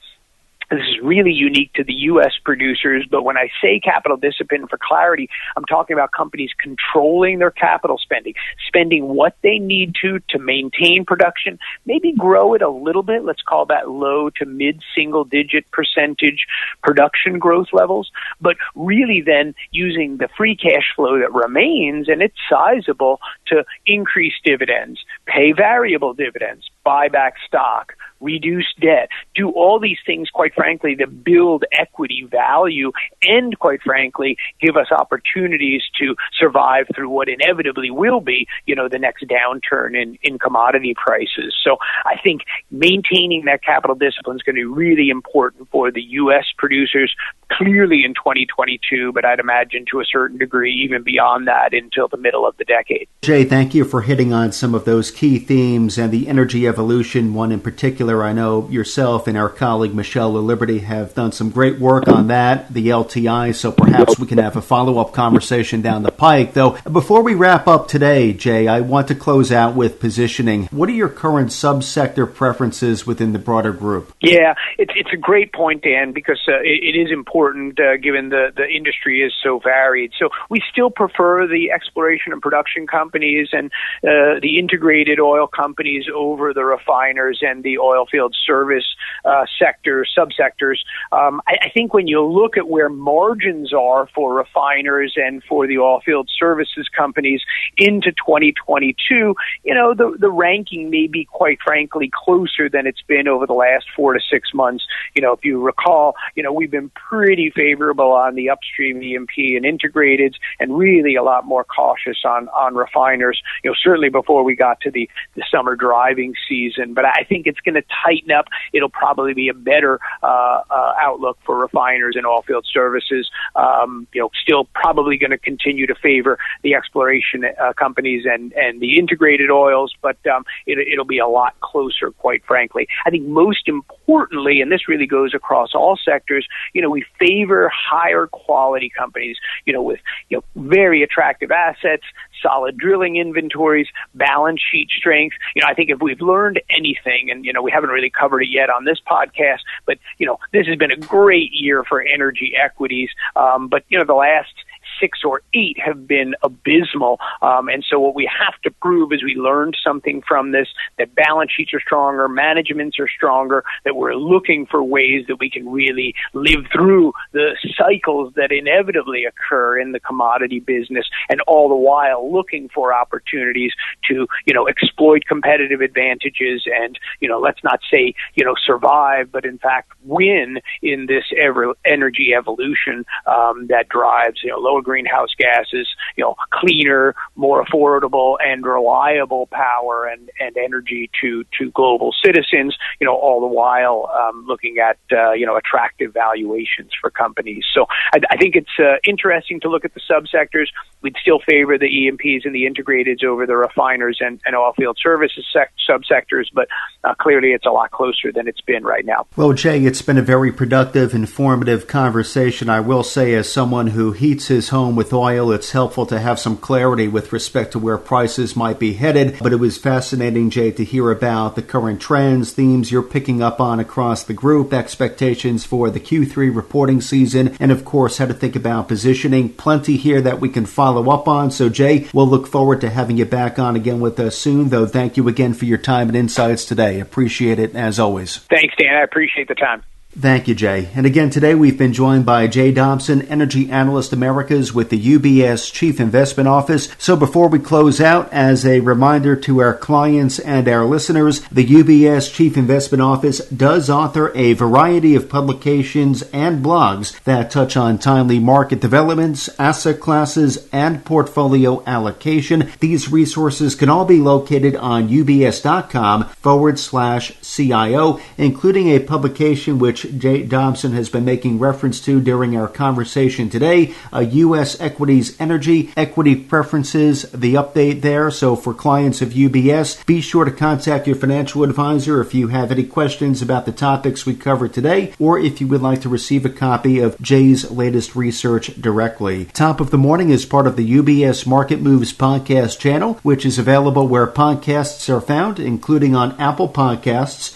This 0.74 0.88
is 0.89 1.00
really 1.03 1.32
unique 1.32 1.72
to 1.74 1.84
the 1.84 1.94
U.S. 1.94 2.32
producers, 2.44 3.06
but 3.10 3.24
when 3.24 3.38
I 3.38 3.50
say 3.62 3.80
capital 3.80 4.18
discipline 4.18 4.65
for 4.68 4.80
clarity, 4.82 5.30
I'm 5.56 5.65
talking 5.65 5.94
about 5.94 6.12
companies 6.13 6.50
controlling 6.58 7.38
their 7.38 7.51
capital 7.51 8.00
spending, 8.00 8.34
spending 8.68 9.10
what 9.10 9.38
they 9.44 9.60
need 9.60 9.94
to 10.01 10.20
to 10.30 10.39
maintain 10.39 11.06
production, 11.06 11.60
maybe 11.86 12.12
grow 12.12 12.56
it 12.56 12.63
a 12.63 12.70
little 12.70 13.03
bit. 13.03 13.24
Let's 13.24 13.44
call 13.44 13.68
that 13.68 13.92
low 13.92 14.32
to 14.32 14.48
mid 14.48 14.82
single 14.96 15.25
digit 15.25 15.70
percentage 15.70 16.48
production 16.82 17.38
growth 17.38 17.68
levels, 17.72 18.12
but 18.42 18.58
really 18.74 19.22
then 19.24 19.53
using 19.70 20.18
the 20.18 20.30
free 20.36 20.56
cash 20.56 20.92
flow 20.96 21.20
that 21.20 21.32
remains, 21.32 22.10
and 22.10 22.24
it's 22.24 22.38
sizable, 22.50 23.20
to 23.46 23.63
increase 23.86 24.34
dividends, 24.44 25.06
pay 25.27 25.51
variable 25.51 26.15
dividends, 26.15 26.68
buy 26.84 27.10
back 27.10 27.36
stock, 27.46 27.94
reduce 28.24 28.74
debt, 28.80 29.10
do 29.36 29.50
all 29.51 29.80
these 29.80 30.00
things, 30.06 30.30
quite 30.30 30.53
frankly, 30.56 30.96
that 30.96 31.24
build 31.24 31.65
equity 31.72 32.27
value 32.30 32.92
and, 33.22 33.58
quite 33.60 33.82
frankly, 33.84 34.38
give 34.62 34.77
us 34.77 34.88
opportunities 34.92 35.84
to 36.00 36.15
survive 36.39 36.86
through 36.96 37.10
what 37.10 37.27
inevitably 37.30 37.92
will 37.92 38.22
be, 38.22 38.48
you 38.65 38.75
know, 38.75 38.88
the 38.88 39.00
next 39.00 39.25
downturn 39.27 40.01
in, 40.01 40.18
in 40.24 40.39
commodity 40.39 40.96
prices. 40.96 41.56
So 41.63 41.77
I 42.06 42.15
think 42.24 42.42
maintaining 42.72 43.46
that 43.46 43.63
capital 43.63 43.96
discipline 43.96 44.38
is 44.38 44.42
going 44.42 44.56
to 44.56 44.62
be 44.62 44.65
really 44.65 45.10
important 45.10 45.70
for 45.70 45.92
the 45.92 46.01
U.S. 46.01 46.46
producers, 46.58 47.13
clearly 47.51 48.03
in 48.06 48.13
2022, 48.13 49.12
but 49.12 49.25
I'd 49.25 49.39
imagine 49.39 49.86
to 49.92 50.00
a 50.00 50.06
certain 50.06 50.38
degree 50.38 50.74
even 50.74 51.03
beyond 51.03 51.48
that 51.48 51.74
until 51.74 52.08
the 52.08 52.18
middle 52.18 52.48
of 52.48 52.56
the 52.58 52.63
decade. 52.63 53.08
Jay, 53.22 53.44
thank 53.44 53.75
you 53.75 53.86
for 53.86 54.01
hitting 54.01 54.34
on 54.34 54.51
some 54.51 54.74
of 54.74 54.86
those 54.86 55.12
key 55.12 55.39
themes 55.39 55.98
and 55.98 56.12
the 56.12 56.27
energy 56.27 56.68
evolution 56.68 57.34
one 57.34 57.51
in 57.51 57.60
particular. 57.60 58.12
I 58.22 58.34
know 58.34 58.67
yourself 58.70 59.27
and 59.27 59.38
our 59.38 59.50
colleague 59.50 59.96
Michelle 59.96 60.34
Laliberte 60.34 60.82
have 60.82 61.13
done 61.13 61.32
some 61.32 61.50
great 61.50 61.79
work 61.79 62.08
on 62.10 62.27
that, 62.27 62.74
the 62.74 62.89
LTI, 62.89 63.55
so 63.55 63.72
perhaps 63.72 64.20
we 64.20 64.27
can 64.27 64.38
have 64.38 64.58
a 64.58 64.62
follow 64.62 65.00
up 65.00 65.13
conversation 65.13 65.82
down 65.82 66.03
the 66.03 66.12
pike. 66.12 66.53
Though, 66.53 66.77
before 66.91 67.24
we 67.24 67.34
wrap 67.34 67.67
up 67.67 67.88
today, 67.88 68.34
Jay, 68.34 68.67
I 68.67 68.82
want 68.82 69.08
to 69.08 69.15
close 69.15 69.51
out 69.51 69.75
with 69.75 70.01
positioning. 70.01 70.65
What 70.67 70.89
are 70.89 70.93
your 70.93 71.10
current 71.10 71.50
subsector 71.50 72.32
preferences 72.32 73.08
within 73.08 73.32
the 73.32 73.39
broader 73.39 73.72
group? 73.72 74.13
Yeah, 74.22 74.55
it's, 74.77 74.92
it's 74.96 75.14
a 75.14 75.18
great 75.18 75.53
point, 75.53 75.83
Dan, 75.83 76.11
because 76.11 76.42
uh, 76.48 76.59
it, 76.59 76.83
it 76.83 77.00
is 77.00 77.11
important 77.11 77.79
uh, 77.79 77.98
given 77.98 78.29
the, 78.29 78.51
the 78.55 78.68
industry 78.68 79.22
is 79.22 79.33
so 79.42 79.59
varied. 79.59 80.11
So 80.20 80.29
we 80.50 80.61
still 80.70 80.90
prefer 80.92 81.48
the 81.48 81.72
exploration 81.72 82.33
and 82.33 82.42
production 82.42 82.88
companies 82.88 83.50
and 83.53 83.72
uh, 84.03 84.42
the 84.42 84.59
integrated 84.59 85.20
oil 85.20 85.48
companies 85.48 86.05
over 86.14 86.53
the 86.53 86.66
refiners 86.66 87.40
and 87.42 87.64
the 87.64 87.77
oil 87.77 87.93
field 88.12 88.36
service 88.46 88.86
uh, 89.25 89.46
sector 89.60 90.06
subsectors. 90.18 90.77
Um, 91.12 91.42
I, 91.48 91.66
I 91.66 91.70
think 91.70 91.94
when 91.94 92.08
you 92.08 92.24
look 92.24 92.58
at 92.58 92.68
where 92.68 92.90
margins 92.90 93.74
are 93.74 94.08
for 94.14 94.34
refiners 94.34 95.14
and 95.16 95.44
for 95.44 95.68
the 95.68 95.77
oil 95.77 96.01
field 96.06 96.29
services 96.38 96.88
companies 96.96 97.42
into 97.77 98.12
2022, 98.12 99.36
you 99.64 99.74
know, 99.74 99.94
the, 99.94 100.16
the 100.20 100.29
ranking 100.29 100.90
may 100.90 101.08
be 101.08 101.25
quite 101.25 101.60
frankly 101.64 102.12
closer 102.14 102.70
than 102.70 102.88
it's 102.88 103.01
been 103.01 103.27
over 103.27 103.46
the 103.46 103.53
last 103.53 103.86
four 103.96 104.14
to 104.14 104.20
six 104.20 104.53
months. 104.53 104.86
You 105.16 105.22
know, 105.22 105.34
if 105.34 105.44
you 105.44 105.62
recall, 105.62 106.16
you 106.36 106.44
know, 106.44 106.51
we've 106.51 106.72
been 106.72 106.90
pretty 106.90 107.51
favorable 107.56 108.12
on 108.12 108.36
the 108.36 108.50
upstream 108.50 109.01
E&P 109.01 109.56
and 109.56 109.66
integrateds 109.66 110.36
and 110.60 110.77
really 110.77 111.16
a 111.16 111.24
lot 111.24 111.46
more 111.46 111.64
cautious 111.64 112.18
on, 112.25 112.48
on 112.50 112.75
refiners, 112.75 113.42
you 113.64 113.70
know, 113.70 113.75
certainly 113.82 114.10
before 114.10 114.44
we 114.44 114.56
got 114.56 114.79
to 114.82 114.92
the, 114.92 115.10
the 115.36 115.44
summer 115.51 115.75
driving 115.75 116.34
season. 116.48 116.94
But 116.94 117.06
I 117.06 117.25
think 117.27 117.48
it's 117.48 117.60
going 117.60 117.75
to 117.75 117.82
tighten 118.03 118.31
up. 118.31 118.46
It'll 118.74 118.89
probably 118.89 119.33
be 119.33 119.50
a 119.50 119.53
better 119.53 120.00
uh, 120.22 120.61
uh, 120.69 120.93
outlook 121.00 121.37
for 121.46 121.59
refiners 121.59 122.15
and 122.15 122.25
oilfield 122.25 122.63
services. 122.72 123.29
Um, 123.55 124.07
you 124.13 124.22
know, 124.22 124.29
still 124.41 124.65
probably 124.74 125.17
going 125.17 125.31
to 125.31 125.37
continue 125.37 125.87
to 125.87 125.96
favor 125.96 126.37
the 126.61 126.75
exploration 126.75 127.46
uh, 127.46 127.74
companies 127.74 128.25
and 128.25 128.53
and 128.53 128.81
the 128.81 128.98
integrated 128.98 129.50
oils, 129.50 129.93
but 130.01 130.17
um, 130.27 130.46
it, 130.65 130.77
it'll 130.79 131.05
be 131.05 131.19
a 131.19 131.27
lot 131.27 131.59
closer, 131.61 132.11
quite 132.11 132.43
frankly. 132.46 132.87
I 133.05 133.09
think 133.09 133.27
most 133.27 133.67
importantly, 134.05 134.61
and 134.61 134.72
this 134.72 134.87
really 134.87 135.07
goes 135.07 135.33
across 135.33 135.74
all 135.74 135.98
sectors, 135.98 136.46
you 136.74 136.81
know, 136.81 136.89
we 136.89 137.05
favor 137.20 137.72
higher 137.74 138.27
quality 138.27 138.92
companies, 138.96 139.37
you 139.66 139.74
know, 139.74 139.81
with 139.81 140.00
you 140.29 140.37
know 140.37 140.44
very 140.68 141.03
attractive 141.03 141.51
assets, 141.51 142.03
solid 142.42 142.77
drilling 142.77 143.16
inventories, 143.16 143.87
balance 144.13 144.61
sheet 144.61 144.89
strength. 144.89 145.35
You 145.55 145.61
know, 145.61 145.68
I 145.70 145.74
think 145.74 145.89
if 145.89 146.01
we've 146.01 146.22
learned 146.22 146.61
anything, 146.70 147.31
and 147.31 147.46
you 147.46 147.53
know, 147.53 147.61
we 147.61 147.72
haven't 147.72 147.92
really 147.92 148.09
covered 148.09 148.42
it 148.42 148.50
yet 148.50 148.70
on 148.70 148.85
this 148.85 149.00
podcast, 149.09 149.59
but 149.85 149.98
you 150.18 150.25
know, 150.25 150.37
this 150.51 150.68
has 150.68 150.77
been 150.77 150.92
a 150.92 150.98
great 150.98 151.51
year 151.53 151.83
for 151.83 152.01
energy 152.01 152.53
equities. 152.61 153.09
Um, 153.35 153.68
but 153.68 153.83
you 153.87 153.98
know, 153.98 154.05
the 154.05 154.13
last 154.13 154.53
six 155.00 155.20
or 155.24 155.42
eight 155.53 155.77
have 155.79 156.08
been 156.08 156.36
abysmal. 156.44 157.20
Um, 157.42 157.70
and 157.70 157.84
so 157.88 158.00
what 158.00 158.16
we 158.16 158.29
have 158.40 158.60
to 158.64 158.72
prove 158.72 159.12
is 159.12 159.24
we 159.24 159.36
learned 159.36 159.77
something 159.84 160.22
from 160.27 160.51
this, 160.51 160.68
that 160.98 161.16
balance 161.16 161.51
sheets 161.51 161.74
are 161.74 161.79
stronger, 161.79 162.27
managements 162.27 163.00
are 163.00 163.08
stronger, 163.08 163.64
that 163.86 163.96
we're 163.96 164.16
looking 164.16 164.66
for 164.66 164.84
ways 164.84 165.25
that 165.27 165.38
we 165.40 165.50
can 165.50 165.70
really 165.70 166.14
live 166.34 166.66
through 166.72 167.14
the 167.32 167.56
cycles 167.77 168.34
that 168.36 168.51
inevitably 168.51 169.25
occur 169.25 169.79
in 169.79 169.92
the 169.92 170.00
commodity 170.00 170.60
business 170.60 171.06
and 171.29 171.42
all 171.42 171.70
the 171.70 171.75
while 171.75 172.32
looking 172.32 172.70
for 172.70 172.94
opportunities 172.94 173.72
to, 174.08 174.27
you 174.46 174.53
know, 174.53 174.68
exploit 174.68 175.25
competitive 175.25 175.82
advantages 175.82 176.64
and, 176.66 177.00
you 177.20 177.27
know, 177.27 177.40
let's 177.40 177.64
not 177.64 177.79
say, 177.92 178.14
you 178.36 178.46
know, 178.46 178.56
survive, 178.66 179.32
but 179.32 179.46
in 179.46 179.58
fact 179.58 179.92
win 180.03 180.60
in 180.82 181.06
this 181.08 181.25
ever 181.42 181.74
energy 181.86 182.34
evolution 182.38 183.06
um, 183.27 183.68
that 183.68 183.90
drives, 183.90 184.42
you 184.44 184.50
know, 184.50 184.58
lower 184.58 184.82
greenhouse 184.83 185.29
gases, 185.37 185.87
you 186.15 186.24
know, 186.24 186.35
cleaner, 186.51 187.15
more 187.35 187.63
affordable 187.63 188.37
and 188.43 188.65
reliable 188.65 189.48
power 189.48 190.05
and, 190.05 190.29
and 190.39 190.57
energy 190.57 191.09
to, 191.22 191.43
to 191.57 191.72
global 191.72 192.13
citizens, 192.24 192.75
you 193.00 193.07
know, 193.07 193.15
all 193.15 193.39
the 193.41 193.48
while 193.48 194.09
um, 194.15 194.46
looking 194.48 194.77
at, 194.77 194.98
uh, 195.11 195.31
you 195.31 195.46
know, 195.46 195.55
attractive 195.55 196.13
valuations 196.13 196.91
for 197.00 197.09
companies. 197.09 197.65
So 197.74 197.85
I, 198.13 198.19
I 198.31 198.37
think 198.37 198.55
it's 198.55 198.79
uh, 198.79 198.98
interesting 199.07 199.59
to 199.61 199.69
look 199.69 199.85
at 199.85 199.93
the 199.93 200.01
subsectors. 200.01 200.67
We'd 201.01 201.15
still 201.22 201.39
favor 201.39 201.77
the 201.77 201.85
E&Ps 201.85 202.46
and 202.46 202.53
the 202.53 202.63
integrateds 202.63 203.24
over 203.24 203.46
the 203.46 203.55
refiners 203.55 204.19
and, 204.19 204.39
and 204.46 204.55
oil 204.55 204.74
field 204.77 204.98
services 205.01 205.46
sec- 205.51 205.74
subsectors, 205.89 206.46
but 206.53 206.67
uh, 207.03 207.13
clearly 207.15 207.50
it's 207.50 207.65
a 207.65 207.72
lot 207.72 207.91
closer 207.91 208.31
than 208.31 208.48
it's 208.48 208.61
been 208.61 208.83
right 208.83 209.05
now. 209.05 209.25
Well, 209.35 209.53
Jay, 209.53 209.83
it's 209.83 210.01
been 210.01 210.17
a 210.17 210.22
very 210.22 210.51
productive, 210.51 211.13
informative 211.13 211.87
conversation. 211.87 212.69
I 212.69 212.79
will 212.79 213.03
say, 213.03 213.33
as 213.33 213.51
someone 213.51 213.87
who 213.87 214.11
heats 214.11 214.48
his 214.48 214.69
home 214.74 214.96
with 214.96 215.14
oil, 215.14 215.51
it's 215.51 215.72
helpful 215.72 216.07
to 216.07 216.20
have 216.20 216.40
some 216.40 216.57
clarity 216.57 217.07
with 217.07 217.31
respect 217.31 217.72
to 217.72 217.79
where 217.79 217.98
prices 217.98 218.55
might 218.55 218.79
be 218.79 218.94
headed. 218.94 219.38
But 219.40 219.53
it 219.53 219.57
was 219.57 219.77
fascinating, 219.77 220.50
Jay, 220.50 220.72
to 220.72 220.83
hear 220.83 221.12
about 221.12 221.55
the 221.55 221.62
current 221.62 222.01
trends, 222.01 222.51
themes 222.51 222.92
you're 222.92 223.03
picking 223.03 223.44
up 223.44 223.62
on 223.62 223.79
across 223.79 224.24
the 224.24 224.33
group, 224.33 224.74
expectations 224.74 225.64
for 225.64 225.92
the 225.92 226.00
Q3 226.00 226.53
reporting 226.53 227.01
season, 227.01 227.55
and 227.59 227.72
of 227.72 227.86
course, 227.86 228.18
how 228.18 228.25
to 228.25 228.33
think 228.33 228.55
about 228.55 228.88
positioning. 228.88 229.50
Plenty 229.53 229.96
here 229.96 230.22
that 230.22 230.42
we 230.42 230.50
can 230.50 230.66
follow 230.66 231.12
up 231.12 231.27
on. 231.27 231.51
So, 231.51 231.70
Jay, 231.70 232.07
we'll 232.12 232.27
look 232.27 232.48
forward 232.48 232.81
to 232.81 232.90
having 232.90 233.18
you 233.18 233.25
back 233.25 233.59
on 233.59 233.75
again 233.75 234.01
with 234.01 234.20
us 234.20 234.36
soon, 234.36 234.70
though. 234.70 234.88
Thank 234.88 235.18
you 235.18 235.27
again 235.27 235.53
for 235.53 235.66
your 235.66 235.77
time 235.77 236.07
and 236.07 236.18
insights 236.18 236.66
today. 236.66 237.00
Appreciate 237.00 237.59
it 237.59 237.75
as 237.75 238.00
always. 238.00 238.38
Thanks, 238.50 238.74
Dan. 238.75 238.96
I 238.96 239.03
appreciate 239.03 239.48
the 239.48 239.55
time. 239.55 239.83
Thank 240.18 240.48
you, 240.48 240.54
Jay. 240.54 240.90
And 240.94 241.08
again, 241.08 241.32
today 241.32 241.56
we've 241.56 241.78
been 241.78 241.92
joined 241.92 242.24
by 242.24 242.46
Jay 242.46 242.72
Dobson, 242.72 243.24
Energy 243.24 243.72
Analyst 243.72 244.14
Americas 244.14 244.72
with 244.72 244.92
the 244.92 245.02
UBS 245.02 245.74
Chief 245.74 246.00
Investment 246.00 246.48
Office. 246.48 246.88
So 247.00 247.16
before 247.16 247.48
we 247.48 247.58
close 247.58 248.00
out, 248.00 248.32
as 248.32 248.64
a 248.64 248.82
reminder 248.82 249.36
to 249.38 249.60
our 249.60 249.74
clients 249.76 250.38
and 250.38 250.68
our 250.68 250.86
listeners, 250.86 251.42
the 251.48 251.66
UBS 251.66 252.32
Chief 252.32 252.58
Investment 252.58 253.02
Office 253.02 253.40
does 253.50 253.90
author 253.90 254.32
a 254.36 254.54
variety 254.54 255.16
of 255.16 255.30
publications 255.30 256.22
and 256.32 256.64
blogs 256.64 257.20
that 257.24 257.50
touch 257.50 257.76
on 257.76 257.98
timely 257.98 258.38
market 258.38 258.80
developments, 258.80 259.50
asset 259.58 260.00
classes, 260.00 260.70
and 260.72 261.04
portfolio 261.04 261.84
allocation. 261.88 262.70
These 262.82 263.10
resources 263.10 263.74
can 263.74 263.90
all 263.90 264.06
be 264.06 264.20
located 264.20 264.76
on 264.76 265.10
ubs.com 265.10 266.26
forward 266.26 266.78
slash 266.78 267.34
CIO, 267.42 268.20
including 268.38 268.90
a 268.90 269.00
publication 269.00 269.80
which 269.80 270.02
Jay 270.03 270.44
Dobson 270.44 270.94
has 270.94 271.09
been 271.09 271.25
making 271.25 271.59
reference 271.59 272.00
to 272.01 272.22
during 272.22 272.55
our 272.55 272.68
conversation 272.68 273.50
today. 273.50 273.94
Uh, 274.11 274.20
U.S. 274.20 274.79
equities 274.79 275.39
energy, 275.39 275.92
equity 275.96 276.35
preferences, 276.35 277.24
the 277.31 277.55
update 277.55 278.01
there. 278.01 278.29
So 278.31 278.55
for 278.55 278.74
clients 278.74 279.22
of 279.22 279.29
UBS, 279.29 280.05
be 280.05 280.22
sure 280.22 280.46
to 280.46 280.51
contact 280.51 281.07
your 281.07 281.16
financial 281.16 281.63
advisor 281.63 282.22
if 282.22 282.33
you 282.33 282.50
have 282.50 282.72
any 282.72 282.83
questions 282.83 283.42
about 283.42 283.66
the 283.66 283.72
topics 283.72 284.25
we 284.25 284.35
covered 284.35 284.74
today, 284.74 285.13
or 285.20 285.39
if 285.39 285.61
you 285.61 285.68
would 285.68 285.81
like 285.81 286.01
to 286.01 286.09
receive 286.09 286.46
a 286.46 286.50
copy 286.50 287.00
of 287.00 287.20
Jay's 287.22 287.70
latest 287.72 288.16
research 288.16 288.79
directly. 288.81 289.46
Top 289.46 289.79
of 289.79 289.92
the 289.92 289.98
Morning 289.98 290.29
is 290.29 290.46
part 290.46 290.68
of 290.68 290.75
the 290.75 290.98
UBS 290.98 291.46
Market 291.46 291.81
Moves 291.81 292.13
podcast 292.13 292.79
channel, 292.79 293.20
which 293.24 293.46
is 293.46 293.57
available 293.57 294.07
where 294.07 294.27
podcasts 294.27 295.09
are 295.09 295.22
found, 295.22 295.59
including 295.59 296.16
on 296.16 296.39
Apple 296.39 296.70
Podcasts, 296.70 297.55